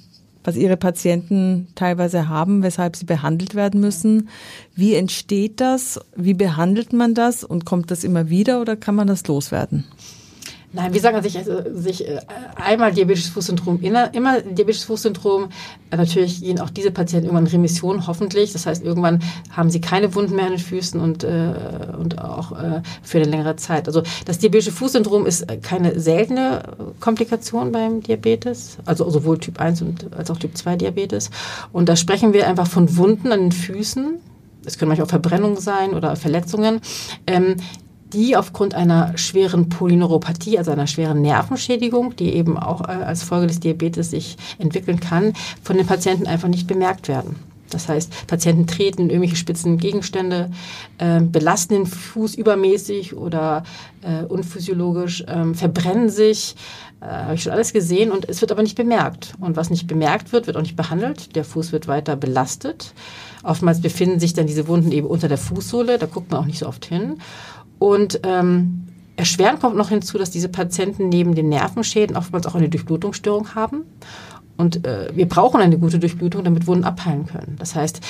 was 0.45 0.56
ihre 0.56 0.78
Patienten 0.78 1.67
teilweise 1.76 2.30
haben, 2.30 2.62
weshalb 2.62 2.95
sie 2.95 3.06
behandelt 3.06 3.56
werden 3.56 3.82
müssen. 3.82 4.30
Wie 4.76 4.93
entsteht 4.93 5.60
das? 5.60 6.00
Wie 6.15 6.36
behandelt 6.36 6.93
man 6.93 7.15
das? 7.15 7.43
Und 7.43 7.65
kommt 7.65 7.89
das 7.89 8.04
immer 8.04 8.30
wieder 8.30 8.62
oder 8.62 8.76
kann 8.76 8.93
man 8.93 9.08
das 9.08 9.26
loswerden? 9.28 9.86
Nein, 10.75 10.93
wir 10.93 10.99
sagen 10.99 11.21
sich, 11.21 11.38
also, 11.38 11.61
sich 11.73 12.05
äh, 12.05 12.19
einmal 12.55 12.91
diabetisches 12.91 13.29
Fußsyndrom, 13.29 13.79
immer, 13.81 14.09
diabetisches 14.09 14.83
Fußsyndrom. 14.83 15.47
Äh, 15.89 15.95
natürlich 15.95 16.41
gehen 16.41 16.59
auch 16.59 16.69
diese 16.69 16.91
Patienten 16.91 17.27
irgendwann 17.27 17.45
in 17.45 17.51
Remission, 17.51 18.07
hoffentlich. 18.07 18.51
Das 18.51 18.65
heißt, 18.65 18.83
irgendwann 18.83 19.23
haben 19.51 19.69
sie 19.69 19.79
keine 19.79 20.13
Wunden 20.15 20.35
mehr 20.35 20.47
an 20.47 20.51
den 20.51 20.59
Füßen 20.59 20.99
und, 20.99 21.23
äh, 21.23 21.53
und 21.97 22.19
auch 22.19 22.51
äh, 22.51 22.81
für 23.03 23.19
eine 23.19 23.29
längere 23.29 23.55
Zeit. 23.55 23.88
Also 23.88 24.03
das 24.25 24.38
diabetische 24.39 24.73
Fußsyndrom 24.73 25.25
ist 25.25 25.47
keine 25.61 25.97
seltene 25.97 26.63
Komplikation 26.99 27.71
beim 27.71 28.01
Diabetes, 28.01 28.77
also 28.83 29.09
sowohl 29.09 29.38
Typ 29.38 29.61
1 29.61 29.81
und, 29.81 30.13
als 30.13 30.29
auch 30.29 30.38
Typ 30.38 30.57
2 30.57 30.75
Diabetes. 30.75 31.29
Und 31.71 31.88
da 31.88 31.95
sprechen 31.95 32.33
wir 32.33 32.47
einfach 32.47 32.67
von 32.67 32.97
Wunden 32.97 33.31
an 33.31 33.39
den 33.39 33.51
Füßen, 33.53 34.19
es 34.65 34.77
können 34.77 34.89
manchmal 34.89 35.05
auch 35.05 35.09
Verbrennungen 35.09 35.57
sein 35.57 35.93
oder 35.93 36.15
Verletzungen, 36.15 36.81
ähm, 37.27 37.55
die 38.15 38.38
aufgrund 38.38 38.73
einer 38.73 39.17
schweren 39.17 39.69
Polyneuropathie, 39.69 40.58
also 40.58 40.71
einer 40.71 40.88
schweren 40.88 41.21
Nervenschädigung, 41.21 42.15
die 42.15 42.34
eben 42.34 42.58
auch 42.58 42.82
äh, 42.82 42.93
als 42.93 43.23
Folge 43.23 43.47
des 43.47 43.60
Diabetes 43.60 44.10
sich 44.12 44.38
entwickeln 44.58 44.99
kann, 44.99 45.34
von 45.62 45.78
den 45.78 45.86
Patienten 45.86 46.25
einfach 46.25 46.47
nicht 46.47 46.65
bemerkt 46.65 47.10
werden. 47.10 47.36
Das 47.69 47.89
heißt, 47.89 48.28
Patienten 48.28 48.67
treten 48.67 49.04
in 49.04 49.10
irgendwelche 49.10 49.36
spitzen 49.36 49.78
Gegenstände, 49.78 50.49
äh, 50.97 51.19
belasten 51.19 51.73
den 51.73 51.86
Fuß 51.86 52.36
übermäßig 52.36 53.17
oder 53.17 53.63
äh, 54.01 54.23
unphysiologisch, 54.23 55.21
äh, 55.21 55.54
verbrennen 55.54 56.10
sich. 56.10 56.56
Äh, 57.01 57.08
Habe 57.08 57.36
ich 57.36 57.43
schon 57.43 57.51
alles 57.51 57.73
gesehen 57.73 58.12
und 58.12 58.30
es 58.30 58.39
wird 58.39 58.51
aber 58.51 58.62
nicht 58.62 58.78
bemerkt. 58.78 59.34
Und 59.41 59.58
was 59.58 59.71
nicht 59.71 59.88
bemerkt 59.88 60.32
wird, 60.32 60.47
wird 60.47 60.56
auch 60.56 60.62
nicht 60.62 60.78
behandelt. 60.78 61.36
Der 61.36 61.43
Fuß 61.43 61.71
wird 61.71 61.88
weiter 61.88 62.15
belastet. 62.15 62.93
Oftmals 63.43 63.82
befinden 63.82 64.19
sich 64.19 64.34
dann 64.34 64.47
diese 64.47 64.67
Wunden 64.67 64.91
eben 64.91 65.08
unter 65.08 65.28
der 65.28 65.38
Fußsohle, 65.38 65.97
da 65.97 66.06
guckt 66.06 66.32
man 66.32 66.41
auch 66.41 66.45
nicht 66.45 66.60
so 66.60 66.67
oft 66.67 66.86
hin. 66.86 67.17
Und 67.79 68.19
ähm, 68.23 68.88
erschwerend 69.15 69.61
kommt 69.61 69.75
noch 69.75 69.89
hinzu, 69.89 70.17
dass 70.17 70.31
diese 70.31 70.49
Patienten 70.49 71.09
neben 71.09 71.35
den 71.35 71.49
Nervenschäden 71.49 72.15
oftmals 72.15 72.45
auch 72.45 72.55
eine 72.55 72.69
Durchblutungsstörung 72.69 73.55
haben. 73.55 73.83
Und 74.57 74.85
äh, 74.85 75.09
wir 75.13 75.27
brauchen 75.27 75.61
eine 75.61 75.77
gute 75.77 75.99
Durchblutung, 75.99 76.43
damit 76.43 76.67
Wunden 76.67 76.85
abheilen 76.85 77.25
können. 77.25 77.55
Das 77.59 77.75
heißt, 77.75 78.01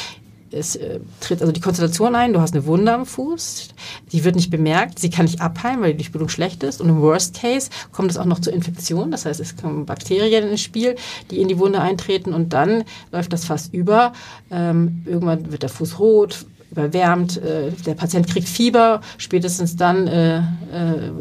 es 0.52 0.76
äh, 0.76 1.00
tritt 1.20 1.42
also 1.42 1.52
die 1.52 1.60
Konstellation 1.60 2.16
ein, 2.16 2.34
du 2.34 2.40
hast 2.40 2.54
eine 2.54 2.66
Wunde 2.66 2.94
am 2.94 3.06
Fuß, 3.06 3.70
die 4.12 4.24
wird 4.24 4.36
nicht 4.36 4.50
bemerkt, 4.50 5.00
sie 5.00 5.10
kann 5.10 5.26
nicht 5.26 5.42
abheilen, 5.42 5.82
weil 5.82 5.92
die 5.92 5.98
Durchblutung 5.98 6.30
schlecht 6.30 6.64
ist 6.64 6.82
und 6.82 6.90
im 6.90 7.02
Worst 7.02 7.36
Case 7.40 7.70
kommt 7.92 8.12
es 8.12 8.18
auch 8.18 8.26
noch 8.26 8.40
zur 8.40 8.54
Infektion, 8.54 9.12
das 9.12 9.26
heißt, 9.26 9.40
es 9.40 9.58
kommen 9.58 9.86
Bakterien 9.86 10.48
ins 10.48 10.62
Spiel, 10.62 10.96
die 11.32 11.42
in 11.42 11.48
die 11.48 11.60
Wunde 11.60 11.82
eintreten 11.82 12.34
und 12.34 12.54
dann 12.54 12.84
läuft 13.12 13.34
das 13.34 13.46
fast 13.46 13.74
über. 13.74 14.14
Ähm, 14.52 15.04
irgendwann 15.06 15.52
wird 15.52 15.64
der 15.64 15.70
Fuß 15.70 16.00
rot, 16.00 16.46
überwärmt, 16.72 17.38
äh, 17.38 17.72
der 17.86 17.94
Patient 17.94 18.28
kriegt 18.28 18.48
Fieber, 18.48 19.02
spätestens 19.18 19.76
dann 19.76 20.08
äh, 20.08 20.38
äh, 20.38 20.42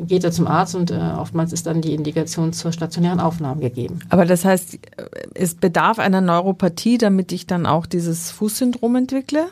geht 0.06 0.24
er 0.24 0.32
zum 0.32 0.46
Arzt 0.46 0.74
und 0.74 0.90
äh, 0.90 0.94
oftmals 0.94 1.52
ist 1.52 1.66
dann 1.66 1.80
die 1.80 1.94
Indikation 1.94 2.52
zur 2.52 2.72
stationären 2.72 3.20
Aufnahme 3.20 3.60
gegeben. 3.60 4.00
Aber 4.08 4.24
das 4.24 4.44
heißt, 4.44 4.78
es 5.34 5.54
bedarf 5.54 5.98
einer 5.98 6.20
Neuropathie, 6.20 6.98
damit 6.98 7.32
ich 7.32 7.46
dann 7.46 7.66
auch 7.66 7.86
dieses 7.86 8.30
Fußsyndrom 8.30 8.96
entwickle? 8.96 9.46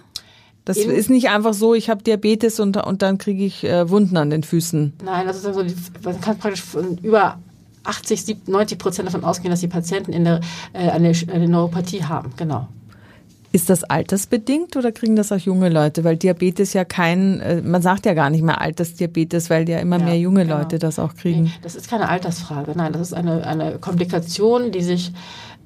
Das 0.64 0.76
In, 0.76 0.90
ist 0.90 1.10
nicht 1.10 1.28
einfach 1.28 1.54
so, 1.54 1.74
ich 1.74 1.90
habe 1.90 2.02
Diabetes 2.02 2.60
und, 2.60 2.76
und 2.76 3.02
dann 3.02 3.18
kriege 3.18 3.44
ich 3.44 3.64
äh, 3.64 3.90
Wunden 3.90 4.16
an 4.16 4.30
den 4.30 4.44
Füßen. 4.44 4.92
Nein, 5.04 5.26
das 5.26 5.38
ist 5.38 5.46
also, 5.46 5.64
man 6.04 6.20
kann 6.20 6.38
praktisch 6.38 6.62
von 6.62 6.98
über 6.98 7.38
80, 7.84 8.46
90 8.46 8.78
Prozent 8.78 9.08
davon 9.08 9.24
ausgehen, 9.24 9.50
dass 9.50 9.60
die 9.60 9.68
Patienten 9.68 10.12
in 10.12 10.24
der, 10.24 10.40
äh, 10.72 10.90
eine, 10.90 11.12
eine 11.32 11.48
Neuropathie 11.48 12.04
haben. 12.04 12.32
Genau. 12.36 12.68
Ist 13.54 13.68
das 13.68 13.84
altersbedingt 13.84 14.76
oder 14.76 14.92
kriegen 14.92 15.14
das 15.14 15.30
auch 15.30 15.38
junge 15.38 15.68
Leute? 15.68 16.04
Weil 16.04 16.16
Diabetes 16.16 16.72
ja 16.72 16.86
kein, 16.86 17.40
äh, 17.40 17.60
man 17.60 17.82
sagt 17.82 18.06
ja 18.06 18.14
gar 18.14 18.30
nicht 18.30 18.42
mehr 18.42 18.60
Altersdiabetes, 18.62 19.50
weil 19.50 19.68
ja 19.68 19.78
immer 19.78 19.98
ja, 19.98 20.04
mehr 20.06 20.18
junge 20.18 20.44
genau. 20.44 20.58
Leute 20.58 20.78
das 20.78 20.98
auch 20.98 21.14
kriegen. 21.14 21.44
Nee, 21.44 21.52
das 21.62 21.74
ist 21.74 21.90
keine 21.90 22.08
Altersfrage, 22.08 22.72
nein, 22.74 22.92
das 22.92 23.02
ist 23.02 23.12
eine, 23.12 23.46
eine 23.46 23.78
Komplikation, 23.78 24.72
die 24.72 24.82
sich 24.82 25.12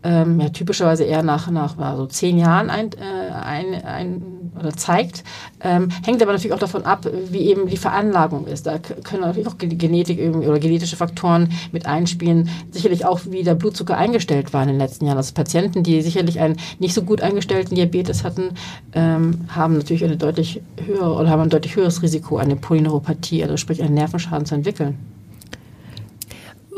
ähm, 0.02 0.40
ja, 0.40 0.48
typischerweise 0.50 1.04
eher 1.04 1.22
nach, 1.22 1.50
nach 1.50 1.78
also 1.78 2.06
zehn 2.06 2.38
Jahren 2.38 2.70
ein, 2.70 2.90
äh, 2.92 3.32
ein, 3.32 3.84
ein, 3.84 4.22
oder 4.58 4.72
zeigt. 4.72 5.24
Ähm, 5.60 5.88
hängt 6.04 6.22
aber 6.22 6.32
natürlich 6.32 6.54
auch 6.54 6.58
davon 6.58 6.84
ab, 6.84 7.06
wie 7.30 7.40
eben 7.40 7.66
die 7.66 7.76
Veranlagung 7.76 8.46
ist. 8.46 8.66
Da 8.66 8.78
können 8.78 9.22
natürlich 9.22 9.48
auch 9.48 9.58
Genetik 9.58 10.20
oder 10.34 10.58
genetische 10.58 10.96
Faktoren 10.96 11.52
mit 11.72 11.86
einspielen. 11.86 12.48
Sicherlich 12.70 13.04
auch, 13.04 13.20
wie 13.26 13.42
der 13.42 13.54
Blutzucker 13.54 13.96
eingestellt 13.96 14.52
war 14.52 14.62
in 14.62 14.68
den 14.68 14.78
letzten 14.78 15.06
Jahren. 15.06 15.18
Also 15.18 15.34
Patienten, 15.34 15.82
die 15.82 16.00
sicherlich 16.02 16.40
einen 16.40 16.56
nicht 16.78 16.94
so 16.94 17.02
gut 17.02 17.20
eingestellten 17.20 17.74
Diabetes 17.74 18.24
hatten, 18.24 18.50
ähm, 18.92 19.46
haben 19.48 19.76
natürlich 19.76 20.04
eine 20.04 20.16
deutlich 20.16 20.62
höhere 20.84 21.14
oder 21.14 21.30
haben 21.30 21.42
ein 21.42 21.50
deutlich 21.50 21.76
höheres 21.76 22.02
Risiko, 22.02 22.36
eine 22.38 22.56
Polyneuropathie, 22.56 23.42
also 23.42 23.56
sprich 23.56 23.82
einen 23.82 23.94
Nervenschaden 23.94 24.46
zu 24.46 24.54
entwickeln. 24.54 25.15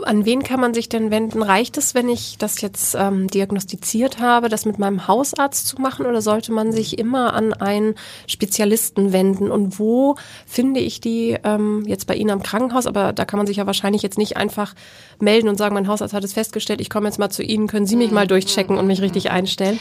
An 0.05 0.25
wen 0.25 0.43
kann 0.43 0.61
man 0.61 0.75
sich 0.75 0.89
denn 0.89 1.11
wenden? 1.11 1.43
Reicht 1.43 1.77
es, 1.77 1.95
wenn 1.95 2.09
ich 2.09 2.39
das 2.39 2.61
jetzt 2.61 2.95
ähm, 2.99 3.27
diagnostiziert 3.29 4.21
habe, 4.21 4.49
das 4.49 4.65
mit 4.65 4.79
meinem 4.79 5.09
Hausarzt 5.09 5.67
zu 5.67 5.81
machen 5.81 6.07
oder 6.07 6.23
sollte 6.23 6.53
man 6.53 6.73
sich 6.73 6.99
immer 6.99 7.35
an 7.35 7.53
einen 7.53 7.95
Spezialisten 8.27 9.13
wenden? 9.13 9.51
Und 9.51 9.79
wo 9.79 10.17
finde 10.47 10.81
ich 10.81 11.01
die 11.01 11.37
ähm, 11.43 11.85
jetzt 11.87 12.07
bei 12.07 12.15
Ihnen 12.15 12.31
am 12.31 12.43
Krankenhaus? 12.43 12.87
Aber 12.87 13.13
da 13.13 13.25
kann 13.25 13.39
man 13.39 13.47
sich 13.47 13.57
ja 13.57 13.67
wahrscheinlich 13.67 14.03
jetzt 14.03 14.19
nicht 14.19 14.37
einfach 14.37 14.75
melden 15.21 15.49
und 15.49 15.57
sagen, 15.57 15.75
mein 15.75 15.89
Hausarzt 15.89 16.15
hat 16.15 16.25
es 16.25 16.33
festgestellt, 16.33 16.81
ich 16.81 16.91
komme 16.91 17.09
jetzt 17.09 17.19
mal 17.19 17.31
zu 17.31 17.43
Ihnen, 17.43 17.67
können 17.67 17.87
Sie 17.87 17.97
mich 17.97 18.11
mal 18.11 18.27
durchchecken 18.27 18.79
und 18.79 18.87
mich 18.87 19.03
richtig 19.03 19.31
einstellen? 19.31 19.79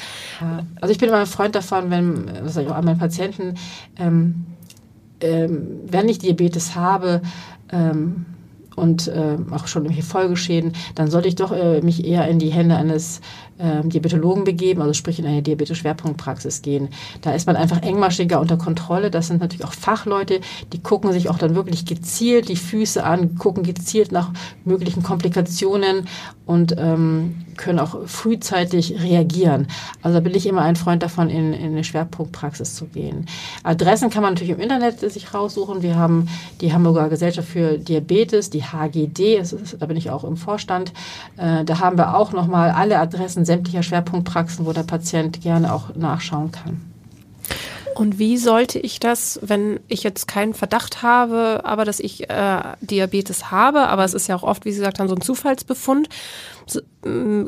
Also 0.82 0.91
ich 0.91 0.97
bin 0.97 1.10
immer 1.10 1.19
ein 1.19 1.27
Freund 1.27 1.56
davon, 1.56 1.91
wenn, 1.91 2.27
das 2.43 2.56
sage 2.56 2.67
ich 2.67 2.71
auch 2.71 2.77
an 2.77 2.86
meinen 2.86 2.99
Patienten, 2.99 3.56
ähm, 3.97 4.45
ähm, 5.21 5.82
wenn 5.86 6.10
ich 6.10 6.19
Diabetes 6.19 6.75
habe, 6.75 7.21
ähm, 7.71 8.25
und 8.78 9.08
äh, 9.08 9.38
auch 9.52 9.68
schon 9.68 9.84
irgendwelche 9.84 10.08
Folgeschäden, 10.08 10.74
dann 10.96 11.10
sollte 11.10 11.28
ich 11.28 11.36
doch 11.36 11.52
äh, 11.52 11.82
mich 11.82 12.06
eher 12.06 12.28
in 12.28 12.40
die 12.40 12.50
Hände 12.50 12.76
eines 12.76 13.22
äh, 13.58 13.82
Diabetologen 13.84 14.44
begeben, 14.44 14.82
also 14.82 14.94
sprich 14.94 15.18
in 15.20 15.26
eine 15.26 15.42
Diabetes-Schwerpunktpraxis 15.42 16.62
gehen. 16.62 16.90
Da 17.22 17.34
ist 17.34 17.48
man 17.48 17.56
einfach 17.56 17.82
engmaschiger 17.82 18.40
unter 18.40 18.58
Kontrolle. 18.58 19.10
Das 19.10 19.28
sind 19.28 19.42
natürlich 19.42 19.66
auch 19.66 19.74
Fachleute, 19.74 20.42
die 20.74 20.80
gucken 20.80 21.12
sich 21.12 21.28
auch 21.30 21.40
dann 21.40 21.56
wirklich 21.56 21.86
gezielt 21.86 22.50
die 22.50 22.56
Füße 22.56 23.04
an, 23.04 23.36
gucken 23.36 23.63
gezielt 23.63 24.12
nach 24.12 24.32
möglichen 24.63 25.02
Komplikationen 25.02 26.08
und 26.48 26.76
ähm, 26.78 27.46
können 27.58 27.80
auch 27.80 28.08
frühzeitig 28.08 29.02
reagieren. 29.02 29.68
Also 30.02 30.18
da 30.18 30.24
bin 30.24 30.34
ich 30.34 30.48
immer 30.48 30.62
ein 30.62 30.76
Freund 30.76 31.04
davon, 31.04 31.30
in, 31.30 31.54
in 31.54 31.74
eine 31.74 31.84
Schwerpunktpraxis 31.84 32.76
zu 32.76 32.86
gehen. 32.86 33.26
Adressen 33.64 34.10
kann 34.10 34.24
man 34.24 34.34
natürlich 34.34 34.54
im 34.54 34.60
Internet 34.60 35.00
sich 35.00 35.34
raussuchen. 35.34 35.82
Wir 35.82 35.96
haben 35.96 36.30
die 36.62 36.74
Hamburger 36.74 37.10
Gesellschaft 37.10 37.50
für 37.50 37.78
Diabetes, 37.78 38.50
die 38.50 38.64
HGD, 38.64 39.36
ist, 39.36 39.56
da 39.80 39.86
bin 39.86 39.98
ich 39.98 40.10
auch 40.10 40.24
im 40.24 40.38
Vorstand. 40.38 40.94
Äh, 41.36 41.66
da 41.66 41.80
haben 41.80 41.98
wir 41.98 42.16
auch 42.16 42.32
nochmal 42.32 42.72
alle 42.72 43.00
Adressen 43.00 43.44
sämtlicher 43.44 43.84
Schwerpunktpraxen, 43.84 44.66
wo 44.66 44.72
der 44.72 44.84
Patient 44.84 45.42
gerne 45.42 45.74
auch 45.74 45.96
nachschauen 45.96 46.52
kann. 46.52 46.87
Und 47.98 48.20
wie 48.20 48.38
sollte 48.38 48.78
ich 48.78 49.00
das, 49.00 49.40
wenn 49.42 49.80
ich 49.88 50.04
jetzt 50.04 50.28
keinen 50.28 50.54
Verdacht 50.54 51.02
habe, 51.02 51.62
aber 51.64 51.84
dass 51.84 52.00
ich 52.00 52.30
äh, 52.30 52.62
Diabetes 52.80 53.50
habe, 53.50 53.88
aber 53.88 54.04
es 54.06 54.14
ist 54.14 54.28
ja 54.28 54.36
auch 54.36 54.44
oft, 54.44 54.66
wie 54.66 54.72
Sie 54.72 54.78
gesagt 54.78 55.00
haben, 55.00 55.08
so 55.08 55.16
ein 55.16 55.22
Zufallsbefund, 55.22 56.08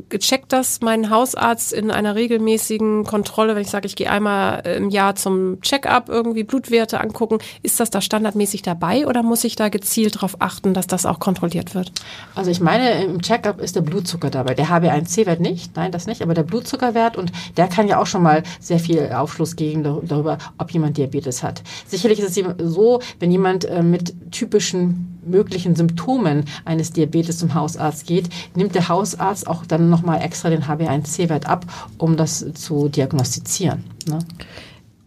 gecheckt 0.10 0.53
das 0.53 0.82
mein 0.82 1.10
Hausarzt 1.10 1.73
in 1.73 1.91
einer 1.91 2.15
regelmäßigen 2.15 3.03
Kontrolle, 3.03 3.55
wenn 3.55 3.62
ich 3.62 3.69
sage, 3.69 3.88
ich 3.88 3.95
gehe 3.95 4.10
einmal 4.10 4.65
im 4.65 4.89
Jahr 4.89 5.15
zum 5.15 5.60
Check-up 5.62 6.10
irgendwie 6.10 6.43
Blutwerte 6.43 7.01
angucken, 7.01 7.39
ist 7.62 7.79
das 7.79 7.89
da 7.89 8.01
standardmäßig 8.01 8.62
dabei 8.62 9.08
oder 9.08 9.23
muss 9.23 9.43
ich 9.43 9.55
da 9.55 9.69
gezielt 9.69 10.15
darauf 10.15 10.38
achten, 10.39 10.73
dass 10.73 10.88
das 10.88 11.05
auch 11.05 11.19
kontrolliert 11.19 11.75
wird? 11.75 11.91
Also 12.36 12.51
ich 12.51 12.62
meine, 12.62 13.03
im 13.03 13.21
Check-up 13.21 13.60
ist 13.60 13.75
der 13.75 13.82
Blutzucker 13.82 14.29
dabei. 14.29 14.53
Der 14.53 14.67
HB1C-Wert 14.67 15.41
nicht, 15.41 15.75
nein, 15.75 15.91
das 15.91 16.08
nicht, 16.08 16.21
aber 16.21 16.34
der 16.34 16.43
Blutzuckerwert 16.43 17.17
und 17.17 17.32
der 17.58 17.67
kann 17.67 17.88
ja 17.88 17.99
auch 17.99 18.08
schon 18.08 18.23
mal 18.23 18.43
sehr 18.60 18.79
viel 18.79 19.12
Aufschluss 19.12 19.55
geben 19.55 19.84
darüber, 19.84 20.38
ob 20.58 20.71
jemand 20.71 20.97
Diabetes 20.97 21.43
hat. 21.43 21.63
Sicherlich 21.86 22.19
ist 22.19 22.38
es 22.38 22.45
so, 22.60 23.01
wenn 23.19 23.32
jemand 23.32 23.65
äh, 23.65 23.84
mit 23.84 24.13
typischen 24.32 25.17
möglichen 25.25 25.75
Symptomen 25.75 26.45
eines 26.65 26.91
Diabetes 26.91 27.39
zum 27.39 27.53
Hausarzt 27.53 28.08
geht, 28.08 28.29
nimmt 28.55 28.73
der 28.73 28.88
Hausarzt 28.88 29.09
auch 29.17 29.65
dann 29.65 29.89
nochmal 29.89 30.22
extra 30.22 30.50
den 30.50 30.63
HB1C-Wert 30.63 31.48
ab, 31.48 31.65
um 31.98 32.17
das 32.17 32.45
zu 32.54 32.89
diagnostizieren. 32.89 33.84
Ne? 34.08 34.19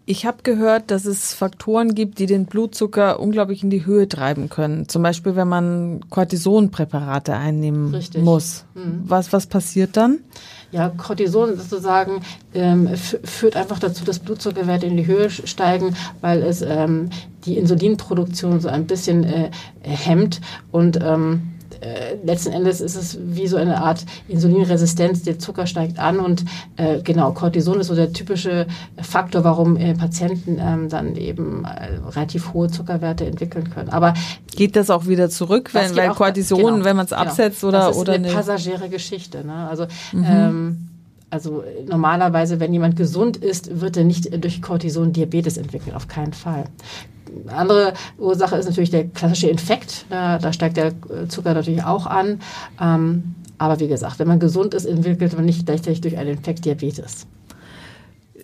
Ich 0.05 0.27
habe 0.27 0.39
gehört, 0.43 0.91
dass 0.91 1.05
es 1.05 1.33
Faktoren 1.33 1.95
gibt, 1.95 2.19
die 2.19 2.27
den 2.27 2.47
Blutzucker 2.47 3.21
unglaublich 3.21 3.63
in 3.63 3.71
die 3.71 3.87
Höhe 3.87 4.09
treiben 4.09 4.49
können. 4.49 4.89
Zum 4.89 5.03
Beispiel, 5.03 5.37
wenn 5.37 5.47
man 5.47 6.01
Cortisonpräparate 6.11 7.35
einnehmen 7.35 7.95
Richtig. 7.95 8.23
muss. 8.23 8.65
Mhm. 8.75 9.05
Was, 9.05 9.33
was 9.33 9.47
passiert 9.47 9.97
dann? 9.97 10.19
Ja, 10.73 10.89
Cortison 10.89 11.57
sozusagen 11.57 12.23
ähm, 12.53 12.89
führt 12.97 13.57
einfach 13.57 13.79
dazu, 13.79 14.05
dass 14.05 14.19
Blutzuckerwerte 14.19 14.87
in 14.87 14.97
die 14.97 15.07
Höhe 15.07 15.31
steigen, 15.31 15.95
weil 16.21 16.43
es 16.43 16.63
ähm, 16.63 17.11
die 17.45 17.59
Insulinproduktion 17.59 18.59
so 18.59 18.69
ein 18.69 18.87
bisschen 18.87 19.23
äh, 19.23 19.51
hemmt 19.83 20.41
und 20.73 20.99
ähm, 21.01 21.52
äh, 21.83 22.17
letzten 22.25 22.53
Endes 22.53 22.81
ist 22.81 22.97
es 22.97 23.19
wie 23.21 23.47
so 23.47 23.57
eine 23.57 23.83
Art 23.83 24.05
Insulinresistenz, 24.29 25.23
der 25.23 25.39
Zucker 25.39 25.67
steigt 25.67 25.99
an 25.99 26.21
und 26.21 26.45
äh, 26.77 27.03
genau, 27.03 27.33
Cortison 27.33 27.81
ist 27.81 27.89
so 27.89 27.95
der 27.95 28.13
typische 28.13 28.67
Faktor, 29.01 29.45
warum 29.45 29.77
äh, 29.77 29.95
Patienten 29.95 30.59
ähm, 30.61 30.89
dann 30.89 31.17
eben 31.17 31.65
äh, 31.65 31.99
relativ 32.11 32.53
hohe 32.53 32.69
Zuckerwerte 32.69 33.27
entwickeln 33.27 33.71
können. 33.71 33.89
Aber 33.91 34.15
geht 34.55 34.77
das 34.77 34.91
auch 34.91 35.07
wieder 35.07 35.29
zurück, 35.29 35.75
wenn, 35.75 35.97
weil 35.97 36.11
Cortison, 36.11 36.59
genau, 36.59 36.85
wenn 36.85 36.97
man 36.97 37.07
es 37.07 37.11
genau. 37.11 37.23
absetzt 37.23 37.61
genau. 37.61 37.69
oder 37.71 37.79
das 37.79 37.97
ist 37.97 38.01
oder 38.01 38.13
eine, 38.13 38.29
eine 38.29 38.37
passagiere 38.37 38.89
Geschichte. 38.89 39.45
Ne? 39.45 39.69
Also 39.69 39.87
mhm. 40.13 40.25
ähm, 40.27 40.89
also 41.31 41.65
normalerweise, 41.89 42.61
wenn 42.61 42.75
jemand 42.75 42.95
gesund 42.97 43.39
ist, 43.39 43.81
wird 43.81 43.97
er 43.97 44.05
nicht 44.05 44.45
durch 44.45 44.61
Cortison 44.61 45.15
Diabetes 45.15 45.57
entwickeln, 45.57 45.97
auf 45.97 46.07
keinen 46.07 46.35
Fall 46.35 46.65
andere 47.49 47.95
Ursache 48.19 48.57
ist 48.57 48.67
natürlich 48.67 48.91
der 48.91 49.09
klassische 49.09 49.49
Infekt. 49.49 50.07
Da, 50.11 50.39
da 50.39 50.53
steigt 50.53 50.77
der 50.77 50.93
Zucker 51.29 51.55
natürlich 51.55 51.85
auch 51.85 52.07
an. 52.07 52.41
Ähm, 52.81 53.35
aber 53.59 53.79
wie 53.79 53.89
gesagt, 53.89 54.19
wenn 54.19 54.29
man 54.29 54.41
gesund 54.41 54.75
ist, 54.75 54.87
entwickelt 54.87 55.35
man 55.35 55.45
nicht 55.45 55.67
gleichzeitig 55.67 56.01
durch 56.01 56.17
einen 56.19 56.31
Infekt 56.31 56.65
Diabetes. 56.65 57.27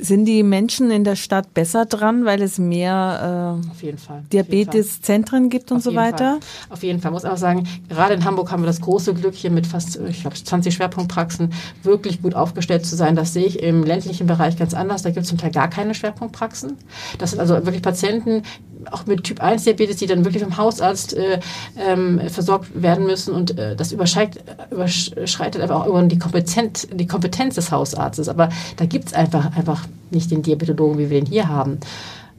Sind 0.00 0.26
die 0.26 0.42
Menschen 0.42 0.90
in 0.90 1.04
der 1.04 1.16
Stadt 1.16 1.54
besser 1.54 1.84
dran, 1.84 2.24
weil 2.24 2.40
es 2.42 2.58
mehr 2.58 3.60
äh, 3.82 3.92
Diabeteszentren 4.32 5.50
gibt 5.50 5.72
und 5.72 5.78
Auf 5.78 5.82
so 5.82 5.94
weiter? 5.94 6.38
Fall. 6.38 6.70
Auf 6.70 6.82
jeden 6.82 7.00
Fall. 7.00 7.10
Ich 7.10 7.14
muss 7.14 7.24
auch 7.24 7.36
sagen, 7.36 7.66
gerade 7.88 8.14
in 8.14 8.24
Hamburg 8.24 8.52
haben 8.52 8.62
wir 8.62 8.66
das 8.66 8.80
große 8.80 9.14
Glück, 9.14 9.34
hier 9.34 9.50
mit 9.50 9.66
fast, 9.66 9.98
ich 10.08 10.20
glaube, 10.20 10.36
20 10.36 10.74
Schwerpunktpraxen 10.74 11.52
wirklich 11.82 12.22
gut 12.22 12.34
aufgestellt 12.34 12.86
zu 12.86 12.94
sein. 12.96 13.16
Das 13.16 13.32
sehe 13.32 13.46
ich 13.46 13.62
im 13.62 13.82
ländlichen 13.82 14.26
Bereich 14.26 14.56
ganz 14.56 14.72
anders. 14.74 15.02
Da 15.02 15.10
gibt 15.10 15.22
es 15.22 15.28
zum 15.28 15.38
Teil 15.38 15.50
gar 15.50 15.68
keine 15.68 15.94
Schwerpunktpraxen. 15.94 16.76
Das 17.18 17.30
sind 17.30 17.40
also 17.40 17.54
wirklich 17.54 17.82
Patienten, 17.82 18.42
auch 18.90 19.06
mit 19.06 19.24
Typ 19.24 19.40
1 19.42 19.64
Diabetes, 19.64 19.96
die 19.96 20.06
dann 20.06 20.24
wirklich 20.24 20.42
vom 20.42 20.56
Hausarzt 20.56 21.14
äh, 21.14 21.40
ähm, 21.76 22.20
versorgt 22.28 22.80
werden 22.80 23.06
müssen 23.06 23.34
und 23.34 23.58
äh, 23.58 23.74
das 23.76 23.92
überschreitet, 23.92 24.44
überschreitet 24.70 25.62
einfach 25.62 25.80
auch 25.80 25.86
irgendwann 25.86 26.08
die 26.08 26.18
Kompetenz, 26.18 26.86
die 26.92 27.06
Kompetenz 27.06 27.56
des 27.56 27.70
Hausarztes. 27.72 28.28
Aber 28.28 28.48
da 28.76 28.86
gibt 28.86 29.08
es 29.08 29.14
einfach, 29.14 29.56
einfach 29.56 29.87
nicht 30.10 30.30
den 30.30 30.42
Diabetologen, 30.42 30.98
wie 30.98 31.10
wir 31.10 31.18
ihn 31.18 31.26
hier 31.26 31.48
haben. 31.48 31.78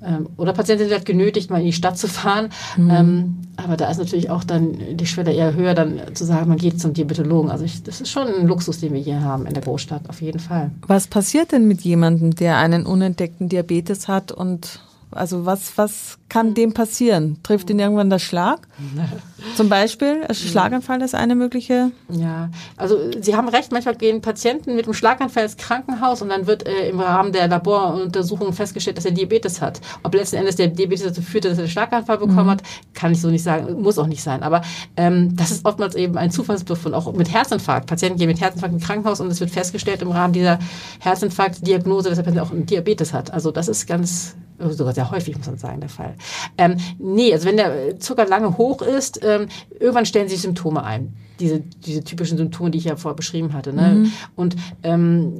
Ähm, 0.03 0.27
oder 0.37 0.53
Patienten 0.53 0.85
sind 0.85 0.93
halt 0.93 1.05
genötigt, 1.05 1.49
mal 1.49 1.59
in 1.59 1.65
die 1.65 1.73
Stadt 1.73 1.97
zu 1.97 2.07
fahren. 2.07 2.49
Mhm. 2.77 2.89
Ähm, 2.89 3.37
aber 3.57 3.75
da 3.75 3.89
ist 3.89 3.97
natürlich 3.97 4.29
auch 4.29 4.43
dann 4.43 4.77
die 4.93 5.05
Schwelle 5.05 5.33
eher 5.33 5.53
höher, 5.53 5.73
dann 5.73 5.99
zu 6.13 6.25
sagen, 6.25 6.47
man 6.47 6.57
geht 6.57 6.79
zum 6.79 6.93
Diabetologen. 6.93 7.51
Also 7.51 7.65
ich, 7.65 7.83
das 7.83 8.01
ist 8.01 8.09
schon 8.09 8.27
ein 8.27 8.47
Luxus, 8.47 8.79
den 8.79 8.93
wir 8.93 9.01
hier 9.01 9.21
haben 9.21 9.45
in 9.45 9.53
der 9.53 9.63
Großstadt, 9.63 10.09
auf 10.09 10.21
jeden 10.21 10.39
Fall. 10.39 10.71
Was 10.87 11.07
passiert 11.07 11.51
denn 11.51 11.67
mit 11.67 11.81
jemandem, 11.81 12.35
der 12.35 12.57
einen 12.57 12.85
unentdeckten 12.85 13.49
Diabetes 13.49 14.07
hat 14.07 14.31
und 14.31 14.79
Also 15.11 15.45
was, 15.45 15.77
was 15.77 16.19
kann 16.29 16.53
dem 16.53 16.73
passieren? 16.73 17.39
Trifft 17.41 17.69
ihn 17.71 17.79
irgendwann 17.79 18.11
der 18.11 18.19
Schlag? 18.19 18.67
Zum 19.55 19.67
Beispiel, 19.67 20.23
ein 20.27 20.35
Schlaganfall 20.35 21.01
ist 21.01 21.15
eine 21.15 21.33
mögliche. 21.33 21.91
Ja, 22.09 22.49
also 22.77 22.97
Sie 23.19 23.35
haben 23.35 23.47
recht, 23.49 23.71
manchmal 23.71 23.95
gehen 23.95 24.21
Patienten 24.21 24.75
mit 24.75 24.85
einem 24.85 24.93
Schlaganfall 24.93 25.43
ins 25.43 25.57
Krankenhaus 25.57 26.21
und 26.21 26.29
dann 26.29 26.45
wird 26.45 26.67
äh, 26.67 26.89
im 26.89 26.99
Rahmen 26.99 27.31
der 27.31 27.47
Laboruntersuchung 27.47 28.53
festgestellt, 28.53 28.97
dass 28.97 29.05
er 29.05 29.11
Diabetes 29.11 29.61
hat. 29.61 29.81
Ob 30.03 30.13
letzten 30.13 30.35
Endes 30.35 30.57
der 30.57 30.67
Diabetes 30.67 31.05
dazu 31.05 31.21
führt, 31.21 31.45
dass 31.45 31.53
er 31.53 31.63
einen 31.63 31.69
Schlaganfall 31.69 32.19
bekommen 32.19 32.45
mhm. 32.45 32.51
hat, 32.51 32.63
kann 32.93 33.11
ich 33.11 33.21
so 33.21 33.29
nicht 33.29 33.43
sagen, 33.43 33.81
muss 33.81 33.97
auch 33.97 34.07
nicht 34.07 34.21
sein. 34.21 34.43
Aber 34.43 34.61
ähm, 34.95 35.35
das 35.35 35.49
ist 35.49 35.65
oftmals 35.65 35.95
eben 35.95 36.17
ein 36.17 36.29
Zufallsbefund, 36.29 36.93
auch 36.93 37.11
mit 37.13 37.33
Herzinfarkt. 37.33 37.87
Patienten 37.87 38.19
gehen 38.19 38.27
mit 38.27 38.41
Herzinfarkt 38.41 38.75
ins 38.75 38.85
Krankenhaus 38.85 39.19
und 39.19 39.31
es 39.31 39.39
wird 39.39 39.49
festgestellt 39.49 40.03
im 40.03 40.11
Rahmen 40.11 40.33
dieser 40.33 40.59
Herzinfarktdiagnose, 40.99 42.09
dass 42.09 42.17
der 42.17 42.23
Patient 42.23 42.45
auch 42.45 42.51
einen 42.51 42.67
Diabetes 42.67 43.13
hat. 43.13 43.33
Also 43.33 43.51
das 43.51 43.67
ist 43.67 43.87
ganz 43.87 44.35
sogar 44.59 44.93
sehr 44.93 45.09
häufig, 45.11 45.37
muss 45.37 45.47
man 45.47 45.57
sagen, 45.57 45.79
der 45.79 45.89
Fall. 45.89 46.15
Ähm, 46.57 46.77
nee, 46.97 47.33
also 47.33 47.47
wenn 47.47 47.57
der 47.57 47.99
Zucker 47.99 48.25
lange 48.25 48.57
hoch 48.57 48.81
ist, 48.81 49.19
ähm, 49.23 49.47
irgendwann 49.79 50.05
stellen 50.05 50.29
sich 50.29 50.41
Symptome 50.41 50.83
ein. 50.83 51.13
Diese, 51.39 51.61
diese 51.85 52.03
typischen 52.03 52.37
Symptome, 52.37 52.71
die 52.71 52.77
ich 52.79 52.85
ja 52.85 52.95
vorher 52.95 53.15
beschrieben 53.15 53.53
hatte. 53.53 53.73
Ne? 53.73 53.95
Mhm. 53.95 54.11
Und 54.35 54.55
ähm, 54.83 55.39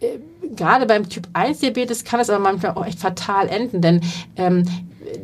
äh, 0.00 0.06
äh 0.06 0.18
gerade 0.56 0.86
beim 0.86 1.08
Typ 1.08 1.28
1 1.32 1.60
Diabetes 1.60 2.02
kann 2.02 2.18
es 2.18 2.28
aber 2.28 2.42
manchmal 2.42 2.72
auch 2.72 2.84
echt 2.84 2.98
fatal 2.98 3.48
enden, 3.48 3.80
denn 3.80 4.00
ähm, 4.36 4.64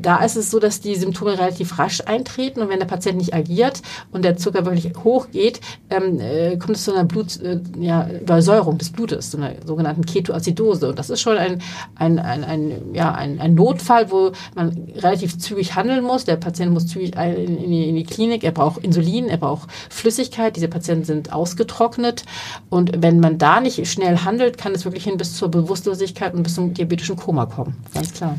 da 0.01 0.19
ist 0.19 0.37
es 0.37 0.51
so, 0.51 0.59
dass 0.59 0.81
die 0.81 0.95
Symptome 0.95 1.39
relativ 1.39 1.79
rasch 1.79 2.03
eintreten 2.07 2.61
und 2.61 2.69
wenn 2.69 2.79
der 2.79 2.87
Patient 2.87 3.19
nicht 3.19 3.35
agiert 3.35 3.83
und 4.13 4.25
der 4.25 4.37
Zucker 4.37 4.65
wirklich 4.65 4.93
hochgeht, 5.05 5.61
ähm, 5.91 6.21
äh, 6.21 6.57
kommt 6.57 6.77
es 6.77 6.85
zu 6.85 6.93
einer 6.93 7.05
Blut, 7.05 7.41
äh, 7.41 7.61
ja, 7.79 8.09
Übersäuerung 8.09 8.79
des 8.79 8.91
Blutes, 8.91 9.31
zu 9.31 9.37
einer 9.37 9.53
sogenannten 9.65 10.05
Ketoacidose. 10.05 10.89
Und 10.89 10.99
das 10.99 11.11
ist 11.11 11.21
schon 11.21 11.37
ein, 11.37 11.63
ein, 11.95 12.19
ein, 12.19 12.45
ein, 12.45 12.95
ja, 12.95 13.13
ein, 13.13 13.41
ein 13.41 13.55
Notfall, 13.55 14.11
wo 14.11 14.33
man 14.55 14.89
relativ 14.97 15.39
zügig 15.39 15.75
handeln 15.75 16.05
muss. 16.05 16.25
Der 16.25 16.37
Patient 16.37 16.73
muss 16.73 16.87
zügig 16.87 17.17
in, 17.17 17.59
in, 17.59 17.71
die, 17.71 17.89
in 17.89 17.97
die 17.97 18.05
Klinik, 18.05 18.45
er 18.45 18.53
braucht 18.53 18.83
Insulin, 18.83 19.29
er 19.29 19.39
braucht 19.39 19.69
Flüssigkeit, 19.91 20.57
diese 20.57 20.69
Patienten 20.69 21.05
sind 21.05 21.33
ausgetrocknet. 21.33 22.25
Und 22.71 23.03
wenn 23.03 23.21
man 23.21 23.39
da 23.39 23.61
nicht 23.61 23.87
schnell 23.87 24.19
handelt, 24.19 24.59
kann 24.59 24.75
es 24.75 24.85
wirklich 24.85 25.05
hin 25.05 25.17
bis 25.17 25.37
zur 25.37 25.51
Bewusstlosigkeit 25.51 26.35
und 26.35 26.43
bis 26.43 26.55
zum 26.55 26.75
diabetischen 26.75 27.17
Koma 27.17 27.47
kommen. 27.47 27.77
Ganz 27.95 28.13
klar. 28.13 28.39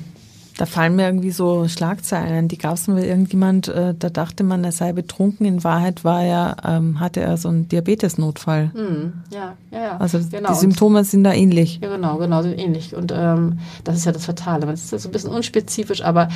Da 0.57 0.65
fallen 0.65 0.95
mir 0.95 1.05
irgendwie 1.05 1.29
so 1.29 1.67
Schlagzeilen. 1.67 2.47
Die 2.47 2.57
gab 2.57 2.73
es 2.73 2.87
mal 2.87 3.03
irgendjemand, 3.03 3.67
äh, 3.67 3.93
da 3.97 4.09
dachte 4.09 4.43
man, 4.43 4.63
er 4.63 4.71
sei 4.71 4.91
betrunken. 4.91 5.45
In 5.45 5.63
Wahrheit 5.63 6.03
war 6.03 6.23
er, 6.23 6.57
ähm, 6.65 6.99
hatte 6.99 7.21
er 7.21 7.37
so 7.37 7.49
einen 7.49 7.69
Diabetesnotfall. 7.69 8.71
Hm, 8.73 9.13
ja, 9.31 9.55
ja, 9.71 9.79
ja. 9.79 9.97
Also 9.97 10.19
genau. 10.19 10.49
die 10.49 10.55
Symptome 10.55 11.03
sind 11.03 11.23
da 11.23 11.33
ähnlich. 11.33 11.79
Ja, 11.81 11.89
genau, 11.89 12.17
genau, 12.17 12.41
sind 12.41 12.57
ähnlich. 12.57 12.95
Und 12.95 13.13
ähm, 13.15 13.59
das 13.83 13.97
ist 13.97 14.05
ja 14.05 14.11
das 14.11 14.25
Fatale. 14.25 14.65
Das 14.65 14.91
ist 14.91 15.03
so 15.03 15.09
ein 15.09 15.11
bisschen 15.11 15.29
unspezifisch, 15.29 16.01
aber 16.01 16.27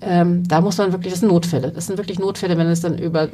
ähm, 0.00 0.48
da 0.48 0.62
muss 0.62 0.78
man 0.78 0.92
wirklich, 0.92 1.12
das 1.12 1.20
sind 1.20 1.28
Notfälle. 1.28 1.70
Das 1.70 1.86
sind 1.86 1.98
wirklich 1.98 2.18
Notfälle, 2.18 2.56
wenn 2.56 2.68
es 2.68 2.80
dann 2.80 2.96
über, 2.96 3.28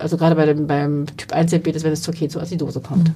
also 0.00 0.16
gerade 0.16 0.34
bei 0.34 0.46
dem, 0.46 0.66
beim 0.66 1.06
Typ 1.16 1.32
1 1.32 1.50
Diabetes, 1.50 1.84
wenn 1.84 1.92
es 1.92 2.02
zur 2.02 2.14
Ketoacidose 2.14 2.80
kommt. 2.80 3.08
Mhm. 3.08 3.14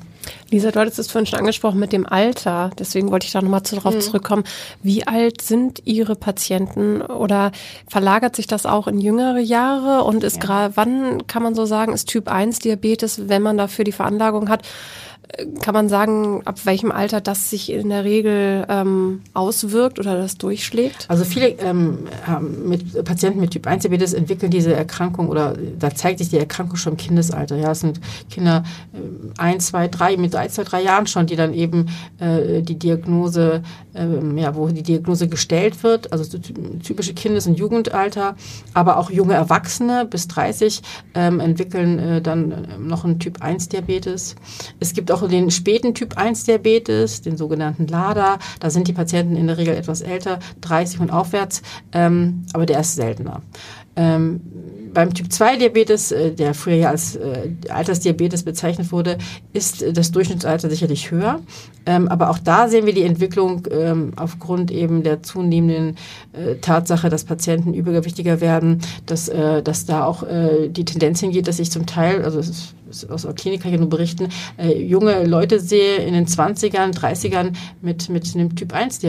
Lisa, 0.51 0.71
du 0.71 0.79
hattest 0.79 1.01
es 1.01 1.11
vorhin 1.11 1.27
schon 1.27 1.41
angesprochen 1.41 1.81
mit 1.81 1.93
dem 1.93 2.07
Alter. 2.07 2.71
Deswegen 2.79 3.11
wollte 3.11 3.27
ich 3.27 3.33
da 3.33 3.43
nochmal 3.43 3.63
darauf 3.63 3.97
mhm. 3.97 4.01
zurückkommen. 4.01 4.45
Wie 4.85 5.05
alt 5.05 5.43
sind 5.43 5.83
Ihre 5.85 6.15
Patienten? 6.15 6.44
Patienten? 6.45 7.01
Oder 7.01 7.53
verlagert 7.89 8.37
sich 8.37 8.47
das 8.47 8.67
auch 8.67 8.87
in 8.87 8.99
jüngere 8.99 9.39
Jahre? 9.39 10.05
Und 10.05 10.25
ist 10.25 10.37
ja. 10.37 10.43
gerade, 10.43 10.77
wann 10.77 11.27
kann 11.27 11.43
man 11.43 11.55
so 11.55 11.65
sagen, 11.65 11.93
ist 11.93 12.09
Typ 12.09 12.29
1 12.29 12.59
Diabetes, 12.59 13.29
wenn 13.29 13.43
man 13.43 13.57
dafür 13.57 13.85
die 13.85 13.93
Veranlagung 13.93 14.49
hat, 14.51 14.63
kann 15.61 15.75
man 15.75 15.89
sagen, 15.89 16.43
ab 16.45 16.65
welchem 16.65 16.93
Alter 16.93 17.21
das 17.21 17.51
sich 17.51 17.71
in 17.71 17.89
der 17.89 18.05
Regel 18.05 18.67
ähm, 18.69 19.23
auswirkt 19.33 19.99
oder 19.99 20.17
das 20.17 20.37
durchschlägt? 20.37 21.07
Also 21.09 21.25
viele 21.25 21.49
ähm, 21.59 22.07
mit 22.65 23.05
Patienten 23.05 23.41
mit 23.41 23.51
Typ 23.51 23.67
1 23.67 23.83
Diabetes 23.83 24.13
entwickeln 24.13 24.51
diese 24.51 24.75
Erkrankung 24.75 25.29
oder 25.29 25.55
da 25.79 25.95
zeigt 25.95 26.19
sich 26.19 26.31
die 26.31 26.39
Erkrankung 26.39 26.77
schon 26.77 26.93
im 26.93 26.97
Kindesalter. 26.97 27.57
Ja, 27.57 27.73
es 27.73 27.81
sind 27.81 28.01
Kinder 28.31 28.65
äh, 28.93 28.99
ein, 29.39 29.61
zwei, 29.61 29.89
drei, 29.89 30.17
mit 30.17 30.35
ein, 30.37 30.51
zwei, 30.51 30.65
drei 30.65 30.83
Jahren 30.83 31.07
schon, 31.07 31.27
die 31.27 31.37
dann 31.37 31.53
eben 31.53 31.87
äh, 32.19 32.63
die 32.63 32.79
Diagnose, 32.79 33.63
äh, 33.95 34.41
ja, 34.41 34.55
wo 34.55 34.69
die 34.69 34.83
Diagnose 34.83 35.29
gestellt 35.29 35.83
wird, 35.83 36.13
also 36.13 36.39
typische 36.83 37.15
Kindes- 37.15 37.47
und 37.47 37.59
Jugendalter, 37.59 38.37
aber 38.73 38.99
auch 38.99 39.11
junge 39.11 39.35
Erwachsene 39.35 40.05
bis 40.05 40.29
30 40.29 40.83
ähm, 41.15 41.41
entwickeln 41.41 41.99
äh, 41.99 42.23
dann 42.23 42.67
noch 42.79 43.05
einen 43.05 43.19
Typ 43.19 43.43
1 43.43 43.69
Diabetes. 43.69 44.37
Es 44.81 44.93
gibt 44.93 45.11
auch 45.11 45.24
den 45.29 45.51
späten 45.51 45.95
Typ 45.95 46.17
1 46.17 46.45
Diabetes, 46.45 47.23
den 47.23 47.37
sogenannten 47.37 47.87
LADA. 47.87 48.39
Da 48.61 48.71
sind 48.71 48.89
die 48.89 48.93
Patienten 48.93 49.37
in 49.37 49.47
der 49.47 49.59
Regel 49.59 49.75
etwas 49.75 50.01
älter, 50.01 50.39
30 50.61 51.01
und 51.01 51.11
aufwärts, 51.11 51.63
ähm, 51.93 52.45
aber 52.53 52.67
der 52.67 52.81
ist 52.81 52.95
seltener. 52.95 53.43
Ähm, 53.97 54.41
beim 54.95 55.13
Typ 55.13 55.31
2 55.31 55.57
Diabetes, 55.57 56.13
äh, 56.13 56.31
der 56.33 56.55
früher 56.55 56.77
ja 56.77 56.91
als 56.91 57.17
äh, 57.17 57.51
Altersdiabetes 57.69 58.45
bezeichnet 58.45 58.93
wurde, 58.93 59.19
ist 59.53 59.83
äh, 59.83 59.93
das 59.93 60.13
Durchschnittsalter 60.13 60.71
sicherlich 60.71 61.11
höher. 61.11 61.41
Ähm, 61.85 62.09
aber 62.09 62.31
auch 62.31 62.39
da 62.39 62.69
sehen 62.69 62.87
wir 62.87 62.95
die 62.95 63.03
Entwicklung 63.03 63.67
ähm, 63.71 64.13
aufgrund 64.17 64.71
eben 64.71 65.03
der 65.03 65.23
zunehmenden 65.23 65.97
Tatsache, 66.61 67.09
dass 67.11 67.25
Patienten 67.25 67.75
übergewichtiger 67.75 68.41
werden, 68.41 68.81
dass, 69.07 69.31
dass 69.65 69.87
da 69.87 70.05
auch 70.05 70.25
die 70.69 70.85
Tendenz 70.85 71.21
hingeht, 71.21 71.47
dass 71.47 71.59
ich 71.59 71.71
zum 71.71 71.87
Teil, 71.87 72.25
also 72.25 72.39
ist, 72.39 72.75
aus 73.09 73.23
der 73.23 73.35
Klinik 73.35 73.63
kann 73.63 73.73
ich 73.73 73.79
nur 73.79 73.89
berichten, 73.89 74.29
junge 74.77 75.25
Leute 75.25 75.61
sehe 75.61 75.97
in 75.97 76.15
den 76.15 76.27
20ern, 76.27 76.95
30ern 76.95 77.53
mit, 77.83 78.09
mit 78.09 78.35
einem 78.35 78.57
Typ 78.57 78.73
1 78.73 79.01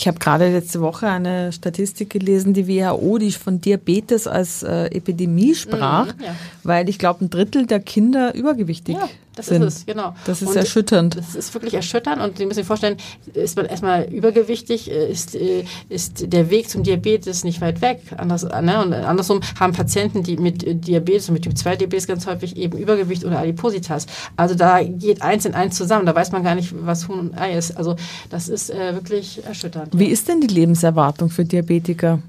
Ich 0.00 0.06
habe 0.06 0.18
gerade 0.18 0.50
letzte 0.50 0.80
Woche 0.80 1.08
eine 1.08 1.52
Statistik 1.52 2.10
gelesen, 2.10 2.54
die 2.54 2.66
WHO, 2.66 3.18
die 3.18 3.32
von 3.32 3.60
Diabetes 3.60 4.26
als 4.26 4.62
äh, 4.62 4.86
Epidemie 4.86 5.54
sprach, 5.54 6.06
mhm, 6.06 6.24
ja. 6.24 6.34
weil 6.62 6.88
ich 6.88 6.98
glaube, 6.98 7.24
ein 7.24 7.30
Drittel 7.30 7.66
der 7.66 7.80
Kinder 7.80 8.34
übergewichtig 8.34 8.96
ja, 8.96 9.08
das 9.48 9.56
sind. 9.56 9.62
ist 9.62 9.78
es, 9.78 9.86
genau. 9.86 10.14
Das 10.24 10.42
ist 10.42 10.48
und 10.48 10.56
erschütternd. 10.56 11.16
Das 11.16 11.34
ist 11.34 11.54
wirklich 11.54 11.74
erschütternd 11.74 12.22
und 12.22 12.38
Sie 12.38 12.46
müssen 12.46 12.58
sich 12.58 12.66
vorstellen, 12.66 12.96
ist 13.34 13.56
man 13.56 13.66
erstmal 13.66 14.04
übergewichtig, 14.04 14.90
äh, 14.90 15.10
ist, 15.10 15.34
äh, 15.34 15.64
ist 15.88 16.32
der 16.32 16.50
Weg 16.50 16.68
zum 16.68 16.82
Diabetes 16.82 17.44
nicht 17.44 17.60
weit 17.60 17.80
weg. 17.80 18.00
Anders, 18.16 18.44
ne? 18.44 18.82
Und 18.82 18.92
andersrum 18.92 19.40
haben 19.58 19.72
Patienten, 19.72 20.22
die 20.22 20.36
mit 20.36 20.86
Diabetes 20.86 21.28
und 21.28 21.34
mit 21.34 21.44
Typ 21.44 21.56
2 21.56 21.76
Diabetes 21.76 22.06
ganz 22.06 22.26
häufig 22.26 22.56
eben 22.56 22.78
Übergewicht 22.78 23.24
oder 23.24 23.38
Adipositas. 23.38 24.06
Also 24.36 24.54
da 24.54 24.82
geht 24.82 25.22
eins 25.22 25.44
in 25.44 25.54
eins 25.54 25.76
zusammen. 25.76 26.06
Da 26.06 26.14
weiß 26.14 26.32
man 26.32 26.44
gar 26.44 26.54
nicht, 26.54 26.74
was 26.84 27.08
Huhn 27.08 27.18
und 27.18 27.38
Ei 27.38 27.56
ist. 27.56 27.76
Also 27.76 27.96
das 28.30 28.48
ist 28.48 28.70
äh, 28.70 28.94
wirklich 28.94 29.44
erschütternd. 29.44 29.96
Wie 29.96 30.06
ist 30.06 30.28
denn 30.28 30.40
die 30.40 30.48
Lebenserwartung 30.48 31.30
für 31.30 31.44
Diabetiker? 31.44 32.20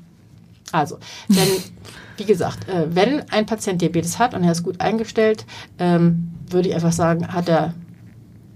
Also, 0.71 0.97
wenn, 1.27 1.47
wie 2.17 2.25
gesagt, 2.25 2.67
äh, 2.69 2.87
wenn 2.89 3.29
ein 3.29 3.45
Patient 3.45 3.81
Diabetes 3.81 4.19
hat 4.19 4.33
und 4.33 4.43
er 4.43 4.51
ist 4.51 4.63
gut 4.63 4.79
eingestellt, 4.79 5.45
ähm, 5.79 6.31
würde 6.49 6.69
ich 6.69 6.75
einfach 6.75 6.91
sagen, 6.91 7.27
hat 7.27 7.49
er 7.49 7.73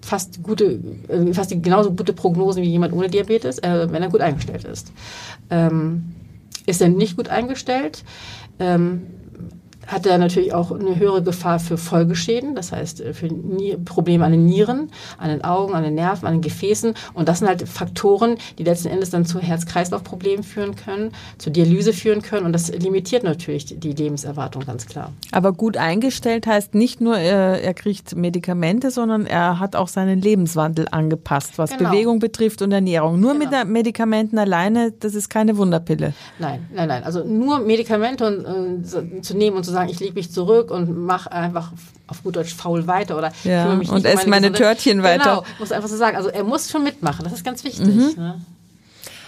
fast 0.01 0.43
gute, 0.43 0.79
äh, 1.07 1.33
fast 1.33 1.49
genauso 1.49 1.91
gute 1.91 2.13
Prognosen 2.13 2.61
wie 2.61 2.69
jemand 2.69 2.93
ohne 2.93 3.09
Diabetes, 3.09 3.59
äh, 3.59 3.91
wenn 3.91 4.03
er 4.03 4.09
gut 4.09 4.21
eingestellt 4.21 4.63
ist. 4.63 4.91
Ähm, 5.49 6.15
ist 6.65 6.81
er 6.81 6.89
nicht 6.89 7.15
gut 7.15 7.29
eingestellt, 7.29 8.03
ähm, 8.59 9.03
hat 9.87 10.05
er 10.05 10.17
natürlich 10.17 10.53
auch 10.53 10.71
eine 10.71 10.97
höhere 10.97 11.23
Gefahr 11.23 11.59
für 11.59 11.77
Folgeschäden, 11.77 12.55
das 12.55 12.71
heißt 12.71 13.01
äh, 13.01 13.13
für 13.13 13.27
Probleme 13.85 14.25
an 14.25 14.31
den 14.31 14.45
Nieren, 14.45 14.91
an 15.17 15.29
den 15.29 15.43
Augen, 15.43 15.73
an 15.73 15.83
den 15.83 15.95
Nerven, 15.95 16.27
an 16.27 16.35
den 16.35 16.41
Gefäßen. 16.41 16.93
Und 17.13 17.29
das 17.29 17.39
sind 17.39 17.47
halt 17.47 17.67
Faktoren, 17.67 18.37
die 18.57 18.63
letzten 18.63 18.87
Endes 18.87 19.09
dann 19.09 19.25
zu 19.25 19.39
Herz-Kreislauf-Problemen 19.39 20.43
führen 20.43 20.75
können, 20.75 21.11
zur 21.37 21.53
Dialyse 21.53 21.93
führen 21.93 22.21
können. 22.21 22.45
Und 22.45 22.53
das 22.53 22.71
limitiert 22.71 23.23
natürlich 23.23 23.79
die 23.79 23.93
Lebenserwartung 23.93 24.65
ganz 24.65 24.85
klar. 24.85 25.11
Aber 25.31 25.53
gut 25.53 25.77
eingestellt 25.77 26.47
heißt 26.47 26.75
nicht 26.75 27.01
nur, 27.01 27.17
er, 27.17 27.61
er 27.61 27.73
kriegt 27.73 28.15
Medikamente, 28.15 28.91
sondern 28.91 29.25
er 29.25 29.59
hat 29.59 29.75
auch 29.75 29.87
seinen 29.87 30.21
Lebenswandel 30.21 30.87
angepasst, 30.91 31.57
was 31.57 31.71
genau. 31.71 31.91
Bewegung 31.91 32.19
betrifft 32.19 32.61
und 32.61 32.71
Ernährung. 32.71 33.19
Nur 33.19 33.37
genau. 33.37 33.59
mit 33.59 33.67
Medikamenten 33.67 34.37
alleine, 34.37 34.91
das 34.91 35.15
ist 35.15 35.29
keine 35.29 35.57
Wunderpille. 35.57 36.13
Nein, 36.39 36.67
nein, 36.73 36.87
nein. 36.87 37.03
Also 37.03 37.23
nur 37.23 37.59
Medikamente 37.59 38.25
und, 38.25 38.85
äh, 38.85 39.21
zu 39.21 39.37
nehmen 39.37 39.57
und 39.57 39.63
zu 39.63 39.74
sagen, 39.75 39.89
ich 39.89 39.99
lege 39.99 40.13
mich 40.13 40.31
zurück 40.31 40.71
und 40.71 41.05
mache 41.05 41.31
einfach 41.31 41.71
auf 42.07 42.23
gut 42.23 42.35
Deutsch 42.35 42.53
faul 42.53 42.87
weiter 42.87 43.17
oder 43.17 43.31
ja, 43.43 43.73
mich 43.75 43.89
und 43.89 44.05
esse 44.05 44.29
meine, 44.29 44.47
meine 44.47 44.51
Törtchen 44.51 45.03
weiter. 45.03 45.23
Genau, 45.23 45.43
muss 45.59 45.71
einfach 45.71 45.89
so 45.89 45.97
sagen. 45.97 46.17
Also 46.17 46.29
er 46.29 46.43
muss 46.43 46.69
schon 46.69 46.83
mitmachen, 46.83 47.23
das 47.23 47.33
ist 47.33 47.43
ganz 47.43 47.63
wichtig. 47.63 47.85
Mhm. 47.85 48.13
Ne? 48.15 48.41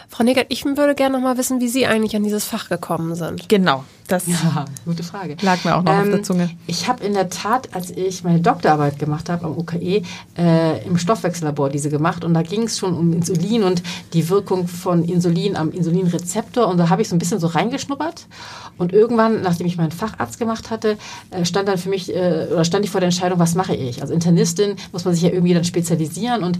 Frau 0.10 0.24
Negert, 0.24 0.48
ich 0.50 0.63
würde 0.65 0.96
gerne 0.96 1.17
noch 1.17 1.24
mal 1.24 1.38
wissen, 1.38 1.60
wie 1.60 1.67
Sie 1.67 1.86
eigentlich 1.86 2.15
an 2.15 2.24
dieses 2.24 2.46
Fach 2.46 2.70
gekommen 2.70 3.15
sind. 3.15 3.50
Genau. 3.50 3.84
Das 4.08 4.26
Ja, 4.26 4.63
gute 4.86 5.04
Frage. 5.04 5.36
lag 5.41 5.65
mir 5.65 5.76
auch 5.76 5.84
noch 5.84 5.91
auf 5.98 6.06
der 6.10 6.24
Zunge. 6.24 6.50
Ich 6.65 6.88
habe 6.88 7.04
in 7.04 7.13
der 7.13 7.30
Tat, 7.30 7.76
als 7.76 7.91
ich 7.91 8.24
meine 8.24 8.39
Doktorarbeit 8.39 9.00
gemacht 9.00 9.28
habe 9.28 9.46
am 9.46 9.58
UKE, 9.58 10.02
äh, 10.38 10.86
im 10.86 10.98
Stoffwechsellabor 10.98 11.70
diese 11.70 11.89
gemacht 11.89 12.24
und 12.24 12.34
da 12.34 12.41
ging 12.41 12.63
es 12.63 12.78
schon 12.78 12.96
um 12.96 13.12
Insulin 13.12 13.63
und 13.63 13.84
die 14.13 14.30
Wirkung 14.30 14.70
von 14.70 15.04
Insulin 15.04 15.58
am 15.58 15.72
Insulinrezeptor 15.72 16.67
und 16.70 16.78
da 16.78 16.88
habe 16.88 17.02
ich 17.02 17.10
so 17.10 17.15
ein 17.17 17.20
bisschen 17.20 17.41
so 17.41 17.48
reingeschnuppert 17.48 18.28
und 18.78 18.93
irgendwann, 18.93 19.41
nachdem 19.41 19.67
ich 19.67 19.76
meinen 19.76 19.91
Facharzt 19.91 20.39
gemacht 20.39 20.70
hatte, 20.72 20.98
äh, 21.32 21.43
stand 21.43 21.67
dann 21.67 21.78
für 21.78 21.89
mich 21.89 22.15
äh, 22.15 22.48
oder 22.50 22.63
stand 22.63 22.86
ich 22.86 22.91
vor 22.91 23.02
der 23.02 23.10
Entscheidung, 23.10 23.39
was 23.39 23.56
mache 23.56 23.76
ich? 23.76 24.02
Also 24.02 24.13
Internistin 24.13 24.78
muss 24.93 25.04
man 25.04 25.15
sich 25.15 25.24
ja 25.24 25.32
irgendwie 25.32 25.54
dann 25.54 25.65
spezialisieren 25.65 26.46
und 26.46 26.60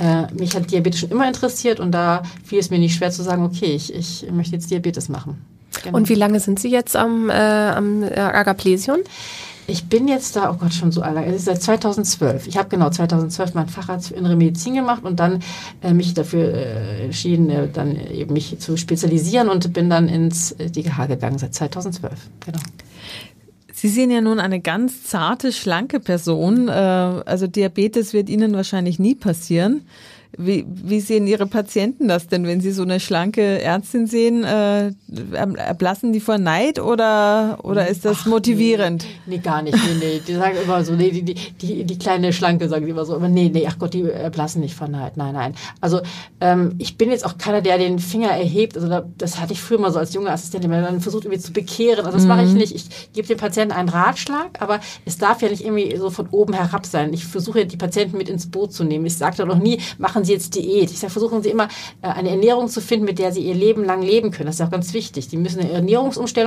äh, 0.00 0.22
mich 0.34 0.56
hat 0.56 0.68
Diabetes 0.68 0.98
schon 0.98 1.10
immer 1.10 1.28
interessiert 1.28 1.78
und 1.78 1.92
da 1.92 2.24
fiel 2.44 2.58
es 2.58 2.70
mir 2.70 2.80
nicht 2.80 2.87
schwer 2.94 3.10
zu 3.10 3.22
sagen, 3.22 3.44
okay, 3.44 3.74
ich, 3.74 3.94
ich 3.94 4.26
möchte 4.30 4.54
jetzt 4.54 4.70
Diabetes 4.70 5.08
machen. 5.08 5.38
Genau. 5.82 5.96
Und 5.96 6.08
wie 6.08 6.14
lange 6.14 6.40
sind 6.40 6.58
Sie 6.58 6.70
jetzt 6.70 6.96
am, 6.96 7.30
äh, 7.30 7.32
am 7.32 8.02
äh, 8.02 8.18
Agaplesion? 8.18 8.98
Ich 9.70 9.84
bin 9.84 10.08
jetzt 10.08 10.34
da, 10.34 10.50
oh 10.50 10.54
Gott, 10.54 10.72
schon 10.72 10.92
so 10.92 11.02
lange. 11.02 11.26
Es 11.26 11.36
ist 11.36 11.44
seit 11.44 11.62
2012. 11.62 12.46
Ich 12.46 12.56
habe 12.56 12.70
genau 12.70 12.88
2012 12.88 13.52
meinen 13.52 13.68
Facharzt 13.68 14.08
für 14.08 14.14
innere 14.14 14.34
Medizin 14.34 14.74
gemacht 14.74 15.04
und 15.04 15.20
dann 15.20 15.40
äh, 15.82 15.92
mich 15.92 16.14
dafür 16.14 16.54
äh, 16.54 17.04
entschieden, 17.04 17.50
äh, 17.50 17.68
dann 17.70 17.94
eben 17.94 18.32
mich 18.32 18.58
zu 18.60 18.78
spezialisieren 18.78 19.50
und 19.50 19.70
bin 19.74 19.90
dann 19.90 20.08
ins 20.08 20.52
äh, 20.52 20.70
DGH 20.70 21.06
gegangen 21.06 21.36
seit 21.36 21.54
2012. 21.54 22.12
Genau. 22.46 22.58
Sie 23.74 23.88
sind 23.88 24.10
ja 24.10 24.22
nun 24.22 24.40
eine 24.40 24.60
ganz 24.60 25.04
zarte, 25.04 25.52
schlanke 25.52 26.00
Person. 26.00 26.68
Äh, 26.68 26.72
also 26.72 27.46
Diabetes 27.46 28.14
wird 28.14 28.30
Ihnen 28.30 28.54
wahrscheinlich 28.54 28.98
nie 28.98 29.14
passieren. 29.14 29.82
Wie, 30.36 30.66
wie 30.68 31.00
sehen 31.00 31.26
Ihre 31.26 31.46
Patienten 31.46 32.06
das 32.06 32.28
denn, 32.28 32.46
wenn 32.46 32.60
Sie 32.60 32.70
so 32.70 32.82
eine 32.82 33.00
schlanke 33.00 33.60
Ärztin 33.60 34.06
sehen? 34.06 34.44
Äh, 34.44 34.92
erblassen 35.34 36.12
die 36.12 36.20
vor 36.20 36.38
Neid 36.38 36.78
oder, 36.78 37.58
oder 37.62 37.88
ist 37.88 38.04
das 38.04 38.18
Ach, 38.22 38.26
motivierend? 38.26 39.04
Nee, 39.26 39.36
nee, 39.36 39.42
gar 39.42 39.62
nicht. 39.62 39.74
Nee, 39.74 39.96
nee. 39.98 40.22
Die 40.26 40.34
sagen 40.34 40.56
immer 40.62 40.84
so, 40.84 40.92
nee, 40.92 41.10
die, 41.10 41.22
die, 41.22 41.34
die, 41.34 41.84
die 41.84 41.98
kleine 41.98 42.32
Schlanke 42.32 42.68
sagen 42.68 42.84
die 42.84 42.90
immer 42.90 43.04
so, 43.04 43.14
aber 43.14 43.28
nee, 43.28 43.50
nee, 43.52 43.66
ach 43.68 43.78
Gott, 43.78 43.94
die 43.94 44.02
erblassen 44.02 44.60
nicht 44.60 44.74
von 44.74 44.90
Neid. 44.90 45.16
Nein, 45.16 45.34
nein. 45.34 45.54
Also 45.80 46.00
ähm, 46.40 46.74
ich 46.78 46.96
bin 46.96 47.10
jetzt 47.10 47.24
auch 47.24 47.38
keiner, 47.38 47.60
der 47.60 47.78
den 47.78 47.98
Finger 47.98 48.28
erhebt. 48.28 48.76
Also 48.76 48.88
da, 48.88 49.04
das 49.16 49.40
hatte 49.40 49.54
ich 49.54 49.60
früher 49.60 49.80
mal 49.80 49.92
so 49.92 49.98
als 49.98 50.14
junge 50.14 50.30
Assistentin, 50.30 50.70
wenn 50.70 50.82
man 50.82 51.00
versucht, 51.00 51.24
irgendwie 51.24 51.42
zu 51.42 51.52
bekehren. 51.52 52.06
Also 52.06 52.18
das 52.18 52.26
mache 52.26 52.44
ich 52.44 52.52
nicht. 52.52 52.74
Ich 52.74 53.12
gebe 53.12 53.26
dem 53.26 53.38
Patienten 53.38 53.74
einen 53.74 53.88
Ratschlag, 53.88 54.60
aber 54.60 54.80
es 55.04 55.18
darf 55.18 55.42
ja 55.42 55.48
nicht 55.48 55.64
irgendwie 55.64 55.96
so 55.96 56.10
von 56.10 56.28
oben 56.28 56.52
herab 56.52 56.86
sein. 56.86 57.12
Ich 57.12 57.24
versuche 57.24 57.60
ja 57.60 57.64
die 57.64 57.76
Patienten 57.76 58.16
mit 58.16 58.28
ins 58.28 58.50
Boot 58.50 58.72
zu 58.72 58.84
nehmen. 58.84 59.06
Ich 59.06 59.16
sage 59.16 59.36
da 59.36 59.44
noch 59.44 59.58
nie, 59.58 59.80
machen 59.98 60.17
Sie 60.24 60.32
jetzt 60.32 60.54
Diät. 60.54 60.90
Ich 60.90 60.98
sage, 60.98 61.12
versuchen 61.12 61.42
Sie 61.42 61.50
immer 61.50 61.68
äh, 62.02 62.08
eine 62.08 62.30
Ernährung 62.30 62.68
zu 62.68 62.80
finden, 62.80 63.04
mit 63.04 63.18
der 63.18 63.32
Sie 63.32 63.40
Ihr 63.40 63.54
Leben 63.54 63.84
lang 63.84 64.02
leben 64.02 64.30
können. 64.30 64.46
Das 64.46 64.56
ist 64.56 64.66
auch 64.66 64.70
ganz 64.70 64.94
wichtig. 64.94 65.28
Die 65.28 65.36
müssen 65.36 65.60
eine 65.60 65.72
Ernährungsumstellung 65.72 66.38